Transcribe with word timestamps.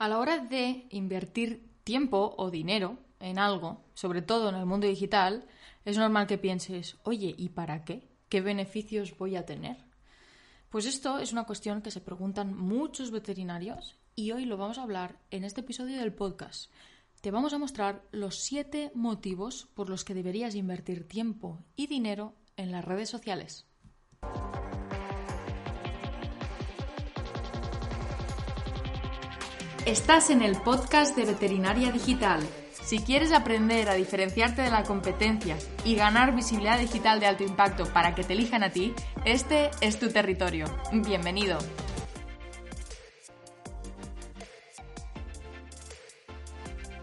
A 0.00 0.08
la 0.08 0.18
hora 0.18 0.38
de 0.38 0.86
invertir 0.88 1.68
tiempo 1.84 2.34
o 2.38 2.50
dinero 2.50 2.96
en 3.18 3.38
algo, 3.38 3.84
sobre 3.92 4.22
todo 4.22 4.48
en 4.48 4.54
el 4.54 4.64
mundo 4.64 4.86
digital, 4.86 5.44
es 5.84 5.98
normal 5.98 6.26
que 6.26 6.38
pienses, 6.38 6.96
oye, 7.02 7.34
¿y 7.36 7.50
para 7.50 7.84
qué? 7.84 8.08
¿Qué 8.30 8.40
beneficios 8.40 9.14
voy 9.18 9.36
a 9.36 9.44
tener? 9.44 9.76
Pues 10.70 10.86
esto 10.86 11.18
es 11.18 11.32
una 11.32 11.44
cuestión 11.44 11.82
que 11.82 11.90
se 11.90 12.00
preguntan 12.00 12.56
muchos 12.56 13.10
veterinarios 13.10 13.98
y 14.14 14.32
hoy 14.32 14.46
lo 14.46 14.56
vamos 14.56 14.78
a 14.78 14.84
hablar 14.84 15.18
en 15.30 15.44
este 15.44 15.60
episodio 15.60 15.98
del 15.98 16.14
podcast. 16.14 16.72
Te 17.20 17.30
vamos 17.30 17.52
a 17.52 17.58
mostrar 17.58 18.02
los 18.10 18.36
siete 18.36 18.92
motivos 18.94 19.68
por 19.74 19.90
los 19.90 20.06
que 20.06 20.14
deberías 20.14 20.54
invertir 20.54 21.06
tiempo 21.06 21.58
y 21.76 21.88
dinero 21.88 22.32
en 22.56 22.72
las 22.72 22.86
redes 22.86 23.10
sociales. 23.10 23.66
Estás 29.90 30.30
en 30.30 30.40
el 30.40 30.56
podcast 30.62 31.16
de 31.16 31.24
Veterinaria 31.24 31.90
Digital. 31.90 32.38
Si 32.80 33.00
quieres 33.00 33.32
aprender 33.32 33.88
a 33.88 33.94
diferenciarte 33.94 34.62
de 34.62 34.70
la 34.70 34.84
competencia 34.84 35.56
y 35.84 35.96
ganar 35.96 36.32
visibilidad 36.32 36.78
digital 36.78 37.18
de 37.18 37.26
alto 37.26 37.42
impacto 37.42 37.92
para 37.92 38.14
que 38.14 38.22
te 38.22 38.34
elijan 38.34 38.62
a 38.62 38.70
ti, 38.70 38.94
este 39.24 39.68
es 39.80 39.98
tu 39.98 40.08
territorio. 40.08 40.66
Bienvenido. 40.92 41.58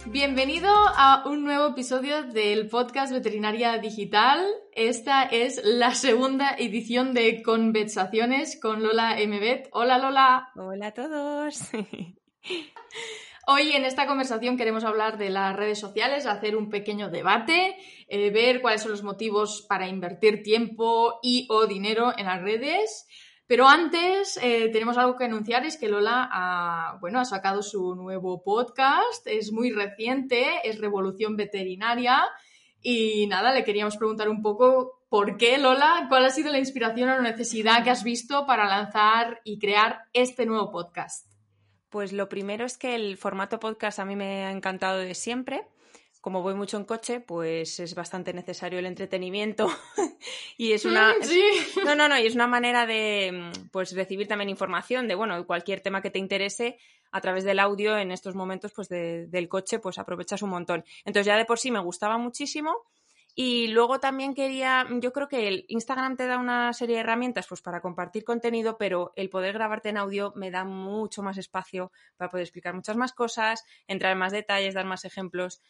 Bienvenido 0.06 0.72
a 0.72 1.24
un 1.26 1.44
nuevo 1.44 1.68
episodio 1.68 2.24
del 2.24 2.70
podcast 2.70 3.12
Veterinaria 3.12 3.80
Digital. 3.80 4.48
Esta 4.72 5.24
es 5.24 5.60
la 5.62 5.94
segunda 5.94 6.56
edición 6.58 7.14
de 7.14 7.44
Conversaciones 7.44 8.58
con 8.58 8.82
Lola 8.82 9.18
MBet. 9.18 9.68
Hola 9.74 9.98
Lola. 9.98 10.52
Hola 10.56 10.88
a 10.88 10.94
todos. 10.94 11.60
Hoy 13.48 13.72
en 13.72 13.86
esta 13.86 14.08
conversación 14.08 14.58
queremos 14.58 14.84
hablar 14.84 15.18
de 15.18 15.30
las 15.30 15.56
redes 15.56 15.80
sociales, 15.80 16.26
hacer 16.26 16.56
un 16.56 16.70
pequeño 16.70 17.10
debate, 17.10 17.78
eh, 18.08 18.30
ver 18.30 18.62
cuáles 18.62 18.82
son 18.82 18.92
los 18.92 19.04
motivos 19.04 19.66
para 19.68 19.88
invertir 19.88 20.44
tiempo 20.44 21.20
y 21.22 21.48
o 21.50 21.66
dinero 21.66 22.14
en 22.18 22.26
las 22.26 22.42
redes. 22.42 23.08
Pero 23.48 23.70
antes 23.70 24.38
eh, 24.44 24.70
tenemos 24.74 24.98
algo 24.98 25.16
que 25.16 25.24
anunciar, 25.24 25.66
es 25.66 25.78
que 25.78 25.88
Lola 25.88 26.98
bueno, 27.00 27.22
ha 27.22 27.26
sacado 27.26 27.64
su 27.64 27.96
nuevo 27.96 28.44
podcast, 28.44 29.26
es 29.26 29.54
muy 29.54 29.72
reciente, 29.72 30.46
es 30.66 30.80
Revolución 30.80 31.38
Veterinaria. 31.38 32.26
Y 32.82 33.28
nada, 33.28 33.54
le 33.54 33.64
queríamos 33.64 33.96
preguntar 33.96 34.28
un 34.28 34.42
poco 34.42 35.06
por 35.08 35.38
qué, 35.38 35.58
Lola, 35.58 36.08
cuál 36.10 36.26
ha 36.26 36.30
sido 36.30 36.52
la 36.52 36.60
inspiración 36.60 37.10
o 37.10 37.16
la 37.16 37.22
necesidad 37.22 37.86
que 37.86 37.90
has 37.90 38.04
visto 38.04 38.46
para 38.46 38.68
lanzar 38.68 39.40
y 39.46 39.58
crear 39.58 40.02
este 40.12 40.46
nuevo 40.46 40.70
podcast. 40.70 41.27
Pues 41.90 42.12
lo 42.12 42.28
primero 42.28 42.66
es 42.66 42.78
que 42.78 42.96
el 42.96 43.18
formato 43.18 43.60
podcast 43.60 44.00
a 44.00 44.06
mí 44.06 44.16
me 44.16 44.46
ha 44.46 44.52
encantado 44.52 45.00
de 45.00 45.16
siempre. 45.16 45.66
Como 46.22 46.42
voy 46.42 46.56
mucho 46.56 46.78
en 46.78 46.84
coche, 46.84 47.22
pues 47.22 47.80
es 47.80 47.96
bastante 47.96 48.34
necesario 48.34 48.80
el 48.80 48.86
entretenimiento 48.86 49.70
y 50.58 50.74
es 50.74 50.84
una 50.84 51.14
mm, 51.14 51.86
no 51.86 51.96
no 51.96 52.10
no 52.10 52.20
y 52.20 52.26
es 52.26 52.36
una 52.36 52.48
manera 52.48 52.86
de 52.86 53.52
pues 53.72 53.94
recibir 53.94 54.28
también 54.28 54.50
información 54.50 55.08
de 55.08 55.16
bueno 55.16 55.46
cualquier 55.46 55.80
tema 55.80 56.02
que 56.02 56.10
te 56.10 56.20
interese 56.20 56.80
a 57.12 57.22
través 57.22 57.46
del 57.46 57.60
audio 57.60 57.98
en 57.98 58.12
estos 58.12 58.36
momentos 58.36 58.74
pues 58.74 58.90
del 58.90 59.48
coche 59.48 59.80
pues 59.80 60.00
aprovechas 60.00 60.42
un 60.42 60.50
montón. 60.50 60.84
Entonces 61.06 61.28
ya 61.28 61.38
de 61.38 61.46
por 61.46 61.60
sí 61.60 61.72
me 61.72 61.80
gustaba 61.80 62.18
muchísimo 62.18 62.84
y 63.40 63.68
luego 63.68 64.00
también 64.00 64.34
quería, 64.34 64.88
yo 65.00 65.14
creo 65.14 65.28
que 65.28 65.48
el 65.48 65.66
Instagram 65.68 66.18
te 66.18 66.26
da 66.26 66.40
una 66.40 66.74
serie 66.74 66.96
de 66.96 67.02
herramientas 67.02 67.46
pues 67.48 67.62
para 67.62 67.82
compartir 67.82 68.24
contenido, 68.24 68.80
pero 68.80 69.14
el 69.16 69.30
poder 69.30 69.54
grabarte 69.54 69.90
en 69.90 69.98
audio 69.98 70.34
me 70.36 70.50
da 70.50 70.64
mucho 70.64 71.22
más 71.22 71.38
espacio 71.38 71.92
para 72.16 72.32
poder 72.32 72.46
explicar 72.46 72.74
muchas 72.74 72.98
más 72.98 73.14
cosas, 73.14 73.64
entrar 73.86 74.14
en 74.14 74.18
más 74.18 74.32
detalles, 74.32 74.74
dar 74.74 74.88
más 74.88 75.06
ejemplos. 75.06 75.62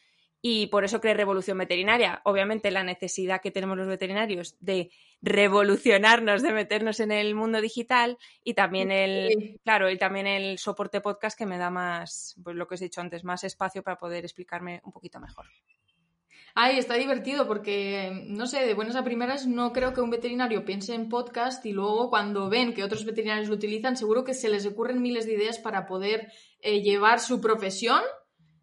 Y 0.42 0.68
por 0.68 0.86
eso 0.86 1.02
creé 1.02 1.14
Revolución 1.14 1.58
Veterinaria. 1.58 2.22
Obviamente 2.24 2.72
la 2.72 2.86
necesidad 2.86 3.42
que 3.42 3.52
tenemos 3.52 3.76
los 3.76 3.90
veterinarios 3.90 4.56
de 4.62 4.90
revolucionarnos, 5.22 6.44
de 6.44 6.54
meternos 6.54 7.02
en 7.02 7.12
el 7.12 7.36
mundo 7.36 7.60
digital 7.60 8.18
y 8.46 8.54
también 8.54 8.92
el, 8.92 9.60
claro, 9.66 9.90
y 9.90 9.98
también 9.98 10.26
el 10.26 10.58
soporte 10.58 11.02
podcast 11.02 11.38
que 11.38 11.46
me 11.46 11.58
da 11.58 11.70
más, 11.70 12.34
pues 12.42 12.56
lo 12.56 12.66
que 12.66 12.76
os 12.76 12.82
he 12.82 12.86
dicho 12.86 13.02
antes, 13.02 13.26
más 13.26 13.44
espacio 13.44 13.84
para 13.84 13.98
poder 13.98 14.24
explicarme 14.24 14.80
un 14.86 14.94
poquito 14.94 15.20
mejor. 15.20 15.48
Ay, 16.60 16.80
está 16.80 16.96
divertido 16.96 17.46
porque, 17.46 18.24
no 18.30 18.48
sé, 18.48 18.66
de 18.66 18.74
buenas 18.74 18.96
a 18.96 19.04
primeras 19.04 19.46
no 19.46 19.72
creo 19.72 19.94
que 19.94 20.02
un 20.02 20.10
veterinario 20.10 20.66
piense 20.66 20.96
en 20.96 21.08
podcast 21.08 21.64
y 21.68 21.72
luego 21.72 22.10
cuando 22.10 22.50
ven 22.50 22.74
que 22.74 22.84
otros 22.84 23.06
veterinarios 23.06 23.48
lo 23.48 23.54
utilizan, 23.54 23.96
seguro 23.96 24.24
que 24.24 24.34
se 24.34 24.50
les 24.50 24.66
ocurren 24.66 25.00
miles 25.00 25.28
de 25.28 25.34
ideas 25.34 25.60
para 25.60 25.86
poder 25.86 26.32
eh, 26.62 26.82
llevar 26.82 27.20
su 27.20 27.40
profesión 27.42 28.02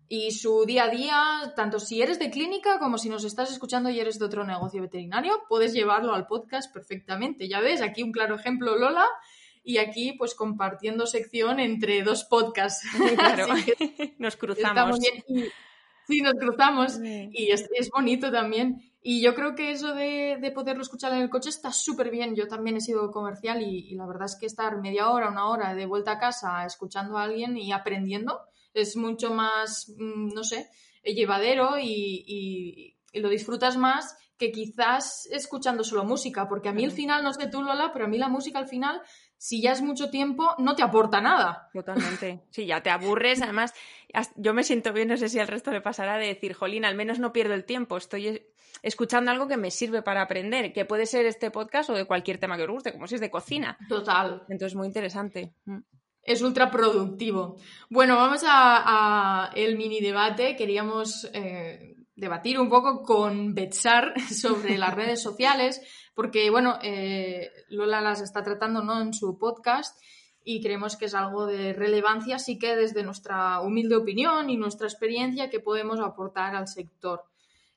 y 0.08 0.32
su 0.32 0.64
día 0.66 0.86
a 0.86 0.88
día, 0.88 1.52
tanto 1.54 1.78
si 1.78 2.02
eres 2.02 2.18
de 2.18 2.30
clínica 2.30 2.80
como 2.80 2.98
si 2.98 3.08
nos 3.08 3.22
estás 3.22 3.52
escuchando 3.52 3.90
y 3.90 4.00
eres 4.00 4.18
de 4.18 4.24
otro 4.24 4.44
negocio 4.44 4.82
veterinario, 4.82 5.44
puedes 5.48 5.72
llevarlo 5.72 6.14
al 6.14 6.26
podcast 6.26 6.74
perfectamente. 6.74 7.48
Ya 7.48 7.60
ves, 7.60 7.80
aquí 7.80 8.02
un 8.02 8.10
claro 8.10 8.34
ejemplo, 8.34 8.76
Lola, 8.76 9.06
y 9.62 9.78
aquí 9.78 10.14
pues 10.18 10.34
compartiendo 10.34 11.06
sección 11.06 11.60
entre 11.60 12.02
dos 12.02 12.24
podcasts. 12.24 12.84
Claro, 13.14 13.46
nos 14.18 14.34
cruzamos. 14.34 14.98
Sí, 16.06 16.20
nos 16.20 16.34
cruzamos 16.34 16.98
y 17.02 17.50
es, 17.50 17.90
bonito 17.90 18.30
también. 18.30 18.80
Y 19.02 19.22
yo 19.22 19.34
creo 19.34 19.54
que 19.54 19.70
eso 19.70 19.94
de, 19.94 20.52
poderlo 20.54 20.82
escuchar 20.82 21.12
en 21.12 21.20
el 21.20 21.30
coche 21.30 21.48
está 21.48 21.72
súper 21.72 22.10
bien. 22.10 22.34
Yo 22.34 22.48
también 22.48 22.76
he 22.76 22.80
sido 22.80 23.10
comercial 23.10 23.62
y, 23.62 23.94
la 23.94 24.06
verdad 24.06 24.26
es 24.26 24.36
que 24.36 24.46
estar 24.46 24.80
media 24.80 25.10
hora, 25.10 25.30
una 25.30 25.48
hora 25.48 25.74
de 25.74 25.86
vuelta 25.86 26.12
a 26.12 26.18
casa 26.18 26.64
escuchando 26.64 27.18
a 27.18 27.24
alguien 27.24 27.56
y 27.56 27.72
aprendiendo 27.72 28.40
es 28.72 28.96
mucho 28.96 29.32
más, 29.32 29.92
mm, 29.96 30.34
no 30.34 30.42
sé, 30.44 30.68
llevadero 31.04 31.78
y, 31.78 32.96
y 33.12 33.20
lo 33.20 33.28
disfrutas 33.28 33.76
más 33.76 34.16
que 34.36 34.50
quizás 34.50 35.28
escuchando 35.30 35.84
solo 35.84 36.04
música, 36.04 36.48
porque 36.48 36.68
a 36.68 36.72
mí 36.72 36.84
el 36.84 36.90
final, 36.90 37.22
no 37.22 37.32
sé 37.32 37.46
tú 37.46 37.62
Lola, 37.62 37.92
pero 37.92 38.06
a 38.06 38.08
mí 38.08 38.18
la 38.18 38.28
música 38.28 38.58
al 38.58 38.66
final 38.66 39.00
si 39.44 39.60
ya 39.60 39.72
es 39.72 39.82
mucho 39.82 40.08
tiempo, 40.08 40.54
no 40.56 40.74
te 40.74 40.82
aporta 40.82 41.20
nada. 41.20 41.68
Totalmente. 41.74 42.40
Sí, 42.50 42.64
ya 42.64 42.82
te 42.82 42.88
aburres. 42.88 43.42
Además, 43.42 43.74
yo 44.36 44.54
me 44.54 44.64
siento 44.64 44.94
bien, 44.94 45.08
no 45.08 45.18
sé 45.18 45.28
si 45.28 45.38
al 45.38 45.48
resto 45.48 45.70
le 45.70 45.82
pasará, 45.82 46.16
de 46.16 46.28
decir, 46.28 46.54
Jolín, 46.54 46.86
al 46.86 46.94
menos 46.94 47.18
no 47.18 47.34
pierdo 47.34 47.52
el 47.52 47.66
tiempo. 47.66 47.98
Estoy 47.98 48.46
escuchando 48.80 49.30
algo 49.30 49.46
que 49.46 49.58
me 49.58 49.70
sirve 49.70 50.00
para 50.00 50.22
aprender, 50.22 50.72
que 50.72 50.86
puede 50.86 51.04
ser 51.04 51.26
este 51.26 51.50
podcast 51.50 51.90
o 51.90 51.92
de 51.92 52.06
cualquier 52.06 52.38
tema 52.38 52.56
que 52.56 52.62
os 52.62 52.70
guste, 52.70 52.92
como 52.92 53.06
si 53.06 53.16
es 53.16 53.20
de 53.20 53.30
cocina. 53.30 53.76
Total. 53.86 54.44
Entonces, 54.48 54.74
muy 54.74 54.86
interesante. 54.86 55.52
Es 56.24 56.42
ultra 56.42 56.70
productivo. 56.70 57.56
Bueno, 57.90 58.16
vamos 58.16 58.42
a, 58.46 59.50
el 59.54 59.76
mini 59.76 60.00
debate. 60.00 60.56
Queríamos 60.56 61.28
eh, 61.34 61.96
debatir 62.16 62.58
un 62.58 62.70
poco 62.70 63.02
con 63.02 63.54
Betsar 63.54 64.14
sobre 64.30 64.78
las 64.78 64.94
redes 64.94 65.22
sociales 65.22 65.82
porque, 66.14 66.48
bueno, 66.50 66.78
eh, 66.82 67.50
Lola 67.68 68.00
las 68.00 68.20
está 68.22 68.42
tratando 68.42 68.82
¿no? 68.82 69.00
en 69.00 69.12
su 69.12 69.36
podcast 69.38 70.00
y 70.44 70.62
creemos 70.62 70.96
que 70.96 71.06
es 71.06 71.14
algo 71.14 71.46
de 71.46 71.72
relevancia, 71.72 72.36
así 72.36 72.58
que 72.58 72.76
desde 72.76 73.02
nuestra 73.02 73.60
humilde 73.60 73.96
opinión 73.96 74.50
y 74.50 74.56
nuestra 74.56 74.86
experiencia 74.86 75.50
que 75.50 75.60
podemos 75.60 76.00
aportar 76.00 76.54
al 76.54 76.68
sector. 76.68 77.24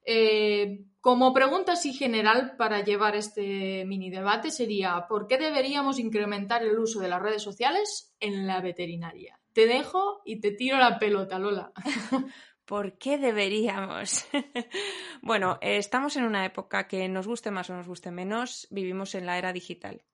Eh, 0.09 0.85
como 1.01 1.34
pregunta 1.34 1.73
así 1.73 1.94
general 1.94 2.56
para 2.57 2.81
llevar 2.81 3.18
este 3.18 3.84
mini 3.85 4.09
debate 4.09 4.51
sería, 4.51 5.06
¿por 5.09 5.28
qué 5.28 5.38
deberíamos 5.38 6.00
incrementar 6.00 6.63
el 6.63 6.79
uso 6.79 7.01
de 7.01 7.09
las 7.09 7.22
redes 7.22 7.44
sociales 7.44 8.16
en 8.22 8.47
la 8.47 8.62
veterinaria? 8.62 9.38
Te 9.51 9.68
dejo 9.68 10.22
y 10.23 10.40
te 10.40 10.51
tiro 10.51 10.78
la 10.78 10.97
pelota, 10.97 11.40
Lola. 11.40 11.73
¿Por 12.66 12.97
qué 12.97 13.18
deberíamos? 13.18 14.28
bueno, 15.22 15.57
estamos 15.59 16.16
en 16.16 16.24
una 16.24 16.45
época 16.45 16.88
que 16.88 17.09
nos 17.09 17.28
guste 17.28 17.51
más 17.51 17.69
o 17.69 17.75
nos 17.75 17.88
guste 17.88 18.09
menos, 18.09 18.66
vivimos 18.72 19.13
en 19.13 19.25
la 19.25 19.38
era 19.38 19.51
digital. 19.51 20.06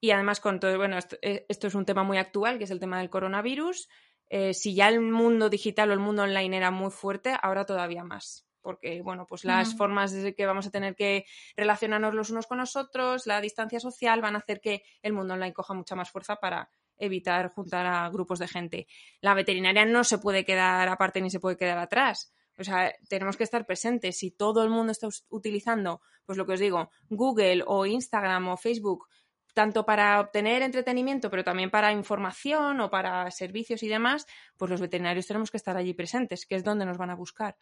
Y 0.00 0.10
además 0.10 0.40
con 0.40 0.60
todo, 0.60 0.76
bueno, 0.76 0.98
esto, 0.98 1.16
eh, 1.22 1.46
es 1.48 1.74
un 1.74 1.86
tema 1.86 2.02
muy 2.02 2.18
actual, 2.18 2.58
que 2.58 2.64
es 2.64 2.70
el 2.70 2.80
tema 2.80 2.98
del 2.98 3.08
coronavirus. 3.08 3.88
Eh, 4.28 4.52
si 4.52 4.74
ya 4.74 4.88
el 4.88 5.00
mundo 5.00 5.48
digital 5.48 5.88
o 5.88 5.92
el 5.94 5.98
mundo 5.98 6.24
online 6.24 6.58
era 6.58 6.70
muy 6.70 6.90
fuerte, 6.90 7.34
ahora 7.40 7.64
todavía 7.64 8.04
más. 8.04 8.46
Porque, 8.64 9.02
bueno, 9.02 9.26
pues 9.26 9.44
las 9.44 9.76
formas 9.76 10.10
de 10.10 10.34
que 10.34 10.46
vamos 10.46 10.66
a 10.66 10.70
tener 10.70 10.96
que 10.96 11.26
relacionarnos 11.54 12.14
los 12.14 12.30
unos 12.30 12.46
con 12.46 12.56
los 12.56 12.76
otros, 12.76 13.26
la 13.26 13.42
distancia 13.42 13.78
social, 13.78 14.22
van 14.22 14.36
a 14.36 14.38
hacer 14.38 14.62
que 14.62 14.82
el 15.02 15.12
mundo 15.12 15.34
online 15.34 15.52
coja 15.52 15.74
mucha 15.74 15.94
más 15.94 16.10
fuerza 16.10 16.36
para 16.36 16.70
evitar 16.96 17.50
juntar 17.50 17.84
a 17.84 18.08
grupos 18.08 18.38
de 18.38 18.48
gente. 18.48 18.86
La 19.20 19.34
veterinaria 19.34 19.84
no 19.84 20.02
se 20.02 20.16
puede 20.16 20.46
quedar 20.46 20.88
aparte 20.88 21.20
ni 21.20 21.28
se 21.28 21.40
puede 21.40 21.58
quedar 21.58 21.78
atrás. 21.78 22.32
O 22.58 22.64
sea, 22.64 22.90
tenemos 23.06 23.36
que 23.36 23.44
estar 23.44 23.66
presentes. 23.66 24.16
Si 24.16 24.30
todo 24.30 24.62
el 24.62 24.70
mundo 24.70 24.92
está 24.92 25.08
utilizando, 25.28 26.00
pues 26.24 26.38
lo 26.38 26.46
que 26.46 26.54
os 26.54 26.60
digo, 26.60 26.90
Google 27.10 27.64
o 27.66 27.84
Instagram 27.84 28.48
o 28.48 28.56
Facebook, 28.56 29.08
tanto 29.54 29.84
para 29.86 30.20
obtener 30.20 30.62
entretenimiento, 30.62 31.30
pero 31.30 31.44
también 31.44 31.70
para 31.70 31.92
información 31.92 32.80
o 32.80 32.90
para 32.90 33.30
servicios 33.30 33.82
y 33.82 33.88
demás, 33.88 34.26
pues 34.56 34.70
los 34.70 34.80
veterinarios 34.80 35.26
tenemos 35.26 35.50
que 35.50 35.56
estar 35.56 35.76
allí 35.76 35.94
presentes, 35.94 36.46
que 36.46 36.56
es 36.56 36.64
donde 36.64 36.86
nos 36.86 36.98
van 36.98 37.10
a 37.10 37.14
buscar. 37.14 37.56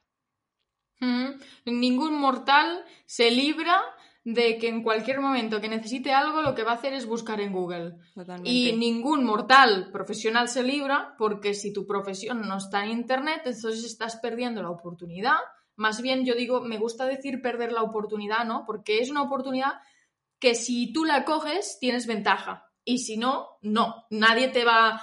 Ningún 1.65 2.15
mortal 2.15 2.85
se 3.07 3.31
libra 3.31 3.83
de 4.25 4.57
que 4.59 4.69
en 4.69 4.83
cualquier 4.83 5.21
momento 5.21 5.61
que 5.61 5.69
necesite 5.69 6.13
algo 6.13 6.43
lo 6.43 6.55
que 6.55 6.63
va 6.63 6.73
a 6.73 6.77
hacer 6.77 6.93
es 6.95 7.07
buscar 7.07 7.41
en 7.41 7.53
Google. 7.53 7.97
Y 8.45 8.73
ningún 8.77 9.25
mortal 9.25 9.91
profesional 9.93 10.49
se 10.49 10.63
libra 10.63 11.15
porque 11.19 11.55
si 11.55 11.73
tu 11.73 11.87
profesión 11.87 12.43
no 12.43 12.59
está 12.59 12.85
en 12.85 12.93
Internet, 12.93 13.43
entonces 13.45 13.85
estás 13.85 14.17
perdiendo 14.17 14.63
la 14.63 14.71
oportunidad. 14.71 15.39
Más 15.75 16.01
bien 16.03 16.25
yo 16.25 16.35
digo, 16.35 16.61
me 16.61 16.79
gusta 16.79 17.05
decir 17.07 17.43
perder 17.43 17.73
la 17.73 17.83
oportunidad, 17.83 18.45
¿no? 18.45 18.65
Porque 18.65 18.99
es 18.99 19.11
una 19.11 19.23
oportunidad 19.23 19.73
que 20.39 20.55
si 20.55 20.93
tú 20.93 21.05
la 21.05 21.25
coges 21.25 21.79
tienes 21.81 22.07
ventaja. 22.07 22.69
Y 22.85 22.99
si 22.99 23.17
no, 23.17 23.59
no. 23.63 24.07
Nadie 24.11 24.49
te 24.49 24.65
va, 24.65 25.01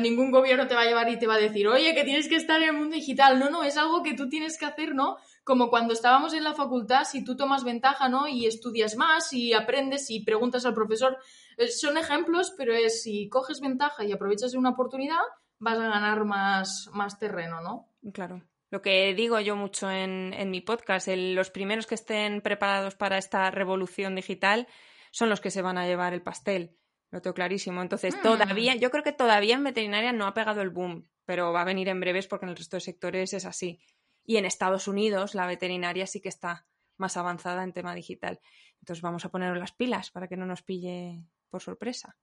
ningún 0.00 0.30
gobierno 0.30 0.66
te 0.66 0.74
va 0.74 0.82
a 0.82 0.86
llevar 0.86 1.10
y 1.10 1.18
te 1.18 1.26
va 1.26 1.34
a 1.34 1.38
decir, 1.38 1.68
oye, 1.68 1.94
que 1.94 2.04
tienes 2.04 2.26
que 2.26 2.36
estar 2.36 2.62
en 2.62 2.70
el 2.70 2.76
mundo 2.76 2.94
digital. 2.94 3.38
No, 3.38 3.50
no, 3.50 3.64
es 3.64 3.76
algo 3.76 4.02
que 4.02 4.14
tú 4.14 4.28
tienes 4.30 4.58
que 4.58 4.64
hacer, 4.64 4.94
¿no? 4.94 5.18
Como 5.48 5.70
cuando 5.70 5.94
estábamos 5.94 6.34
en 6.34 6.44
la 6.44 6.52
facultad, 6.52 7.04
si 7.04 7.24
tú 7.24 7.34
tomas 7.34 7.64
ventaja, 7.64 8.10
¿no? 8.10 8.28
Y 8.28 8.44
estudias 8.44 8.96
más 8.96 9.32
y 9.32 9.54
aprendes 9.54 10.10
y 10.10 10.22
preguntas 10.22 10.66
al 10.66 10.74
profesor. 10.74 11.16
Eh, 11.56 11.68
son 11.68 11.96
ejemplos, 11.96 12.52
pero 12.54 12.74
es 12.74 13.02
si 13.02 13.30
coges 13.30 13.62
ventaja 13.62 14.04
y 14.04 14.12
aprovechas 14.12 14.52
una 14.52 14.68
oportunidad, 14.68 15.22
vas 15.58 15.78
a 15.78 15.88
ganar 15.88 16.26
más, 16.26 16.90
más 16.92 17.18
terreno, 17.18 17.62
¿no? 17.62 17.88
Claro. 18.12 18.42
Lo 18.68 18.82
que 18.82 19.14
digo 19.14 19.40
yo 19.40 19.56
mucho 19.56 19.90
en, 19.90 20.50
mi 20.50 20.60
podcast, 20.60 21.08
los 21.08 21.48
primeros 21.48 21.86
que 21.86 21.94
estén 21.94 22.42
preparados 22.42 22.94
para 22.94 23.16
esta 23.16 23.50
revolución 23.50 24.16
digital 24.16 24.68
son 25.12 25.30
los 25.30 25.40
que 25.40 25.50
se 25.50 25.62
van 25.62 25.78
a 25.78 25.86
llevar 25.86 26.12
el 26.12 26.20
pastel. 26.20 26.76
Lo 27.10 27.22
tengo 27.22 27.32
clarísimo. 27.32 27.80
Entonces, 27.80 28.14
mm. 28.16 28.22
todavía, 28.22 28.74
yo 28.74 28.90
creo 28.90 29.02
que 29.02 29.12
todavía 29.12 29.54
en 29.54 29.64
veterinaria 29.64 30.12
no 30.12 30.26
ha 30.26 30.34
pegado 30.34 30.60
el 30.60 30.68
boom, 30.68 31.08
pero 31.24 31.54
va 31.54 31.62
a 31.62 31.64
venir 31.64 31.88
en 31.88 32.00
breves 32.00 32.26
porque 32.26 32.44
en 32.44 32.50
el 32.50 32.56
resto 32.56 32.76
de 32.76 32.82
sectores 32.82 33.32
es 33.32 33.46
así. 33.46 33.80
Y 34.28 34.36
en 34.36 34.44
Estados 34.44 34.88
Unidos 34.88 35.34
la 35.34 35.46
veterinaria 35.46 36.06
sí 36.06 36.20
que 36.20 36.28
está 36.28 36.66
más 36.98 37.16
avanzada 37.16 37.64
en 37.64 37.72
tema 37.72 37.94
digital. 37.94 38.40
Entonces 38.78 39.00
vamos 39.00 39.24
a 39.24 39.30
poner 39.30 39.56
las 39.56 39.72
pilas 39.72 40.10
para 40.10 40.28
que 40.28 40.36
no 40.36 40.44
nos 40.44 40.60
pille 40.60 41.24
por 41.48 41.62
sorpresa. 41.62 42.14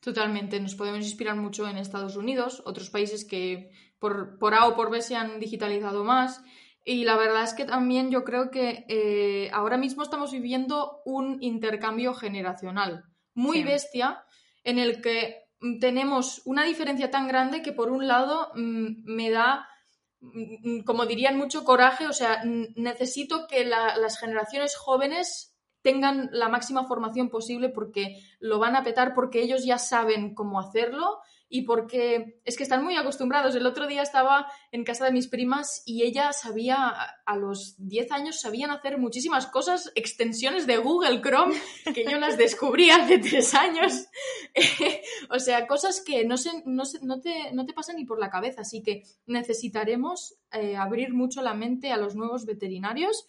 Totalmente, 0.00 0.58
nos 0.58 0.74
podemos 0.74 1.04
inspirar 1.04 1.36
mucho 1.36 1.68
en 1.68 1.76
Estados 1.76 2.16
Unidos, 2.16 2.62
otros 2.64 2.88
países 2.88 3.26
que 3.26 3.70
por, 3.98 4.38
por 4.38 4.54
A 4.54 4.66
o 4.66 4.74
por 4.74 4.90
B 4.90 5.02
se 5.02 5.14
han 5.14 5.38
digitalizado 5.38 6.02
más. 6.02 6.42
Y 6.82 7.04
la 7.04 7.18
verdad 7.18 7.44
es 7.44 7.52
que 7.52 7.66
también 7.66 8.10
yo 8.10 8.24
creo 8.24 8.50
que 8.50 8.86
eh, 8.88 9.50
ahora 9.52 9.76
mismo 9.76 10.02
estamos 10.02 10.32
viviendo 10.32 11.02
un 11.04 11.42
intercambio 11.42 12.14
generacional 12.14 13.04
muy 13.34 13.62
bestia 13.64 14.24
en 14.64 14.78
el 14.78 15.02
que 15.02 15.42
tenemos 15.78 16.40
una 16.46 16.64
diferencia 16.64 17.10
tan 17.10 17.28
grande 17.28 17.60
que 17.60 17.72
por 17.72 17.90
un 17.90 18.08
lado 18.08 18.50
mm, 18.54 19.04
me 19.04 19.30
da, 19.30 19.68
como 20.86 21.06
dirían, 21.06 21.36
mucho 21.36 21.64
coraje, 21.64 22.06
o 22.06 22.12
sea, 22.12 22.42
necesito 22.44 23.46
que 23.48 23.64
las 23.64 24.18
generaciones 24.18 24.76
jóvenes 24.76 25.54
tengan 25.82 26.28
la 26.32 26.48
máxima 26.48 26.84
formación 26.86 27.28
posible 27.28 27.68
porque 27.68 28.20
lo 28.38 28.58
van 28.58 28.76
a 28.76 28.84
petar, 28.84 29.14
porque 29.14 29.42
ellos 29.42 29.64
ya 29.64 29.78
saben 29.78 30.34
cómo 30.34 30.60
hacerlo 30.60 31.18
y 31.54 31.62
porque 31.62 32.40
es 32.46 32.56
que 32.56 32.62
están 32.62 32.82
muy 32.82 32.96
acostumbrados. 32.96 33.54
El 33.54 33.66
otro 33.66 33.86
día 33.86 34.00
estaba 34.00 34.50
en 34.70 34.84
casa 34.84 35.04
de 35.04 35.12
mis 35.12 35.28
primas 35.28 35.82
y 35.84 36.02
ella 36.02 36.32
sabía, 36.32 36.94
a 37.26 37.36
los 37.36 37.74
10 37.76 38.10
años, 38.10 38.40
sabían 38.40 38.70
hacer 38.70 38.96
muchísimas 38.96 39.46
cosas, 39.48 39.92
extensiones 39.94 40.66
de 40.66 40.78
Google 40.78 41.20
Chrome, 41.20 41.54
que 41.94 42.06
yo 42.10 42.18
las 42.18 42.38
descubrí 42.38 42.88
hace 42.88 43.18
3 43.18 43.54
años. 43.54 44.06
o 45.30 45.38
sea, 45.38 45.66
cosas 45.66 46.00
que 46.00 46.24
no, 46.24 46.38
se, 46.38 46.62
no, 46.64 46.84
no, 47.02 47.20
te, 47.20 47.52
no, 47.52 47.66
te, 47.66 47.74
pasan 47.74 47.96
ni 47.96 48.06
por 48.06 48.18
la 48.18 48.30
cabeza. 48.30 48.62
Así 48.62 48.82
que 48.82 49.02
necesitaremos 49.26 50.36
eh, 50.52 50.76
abrir 50.76 51.12
mucho 51.12 51.42
la 51.42 51.52
mente 51.52 51.92
a 51.92 51.98
los 51.98 52.16
nuevos 52.16 52.46
veterinarios 52.46 53.26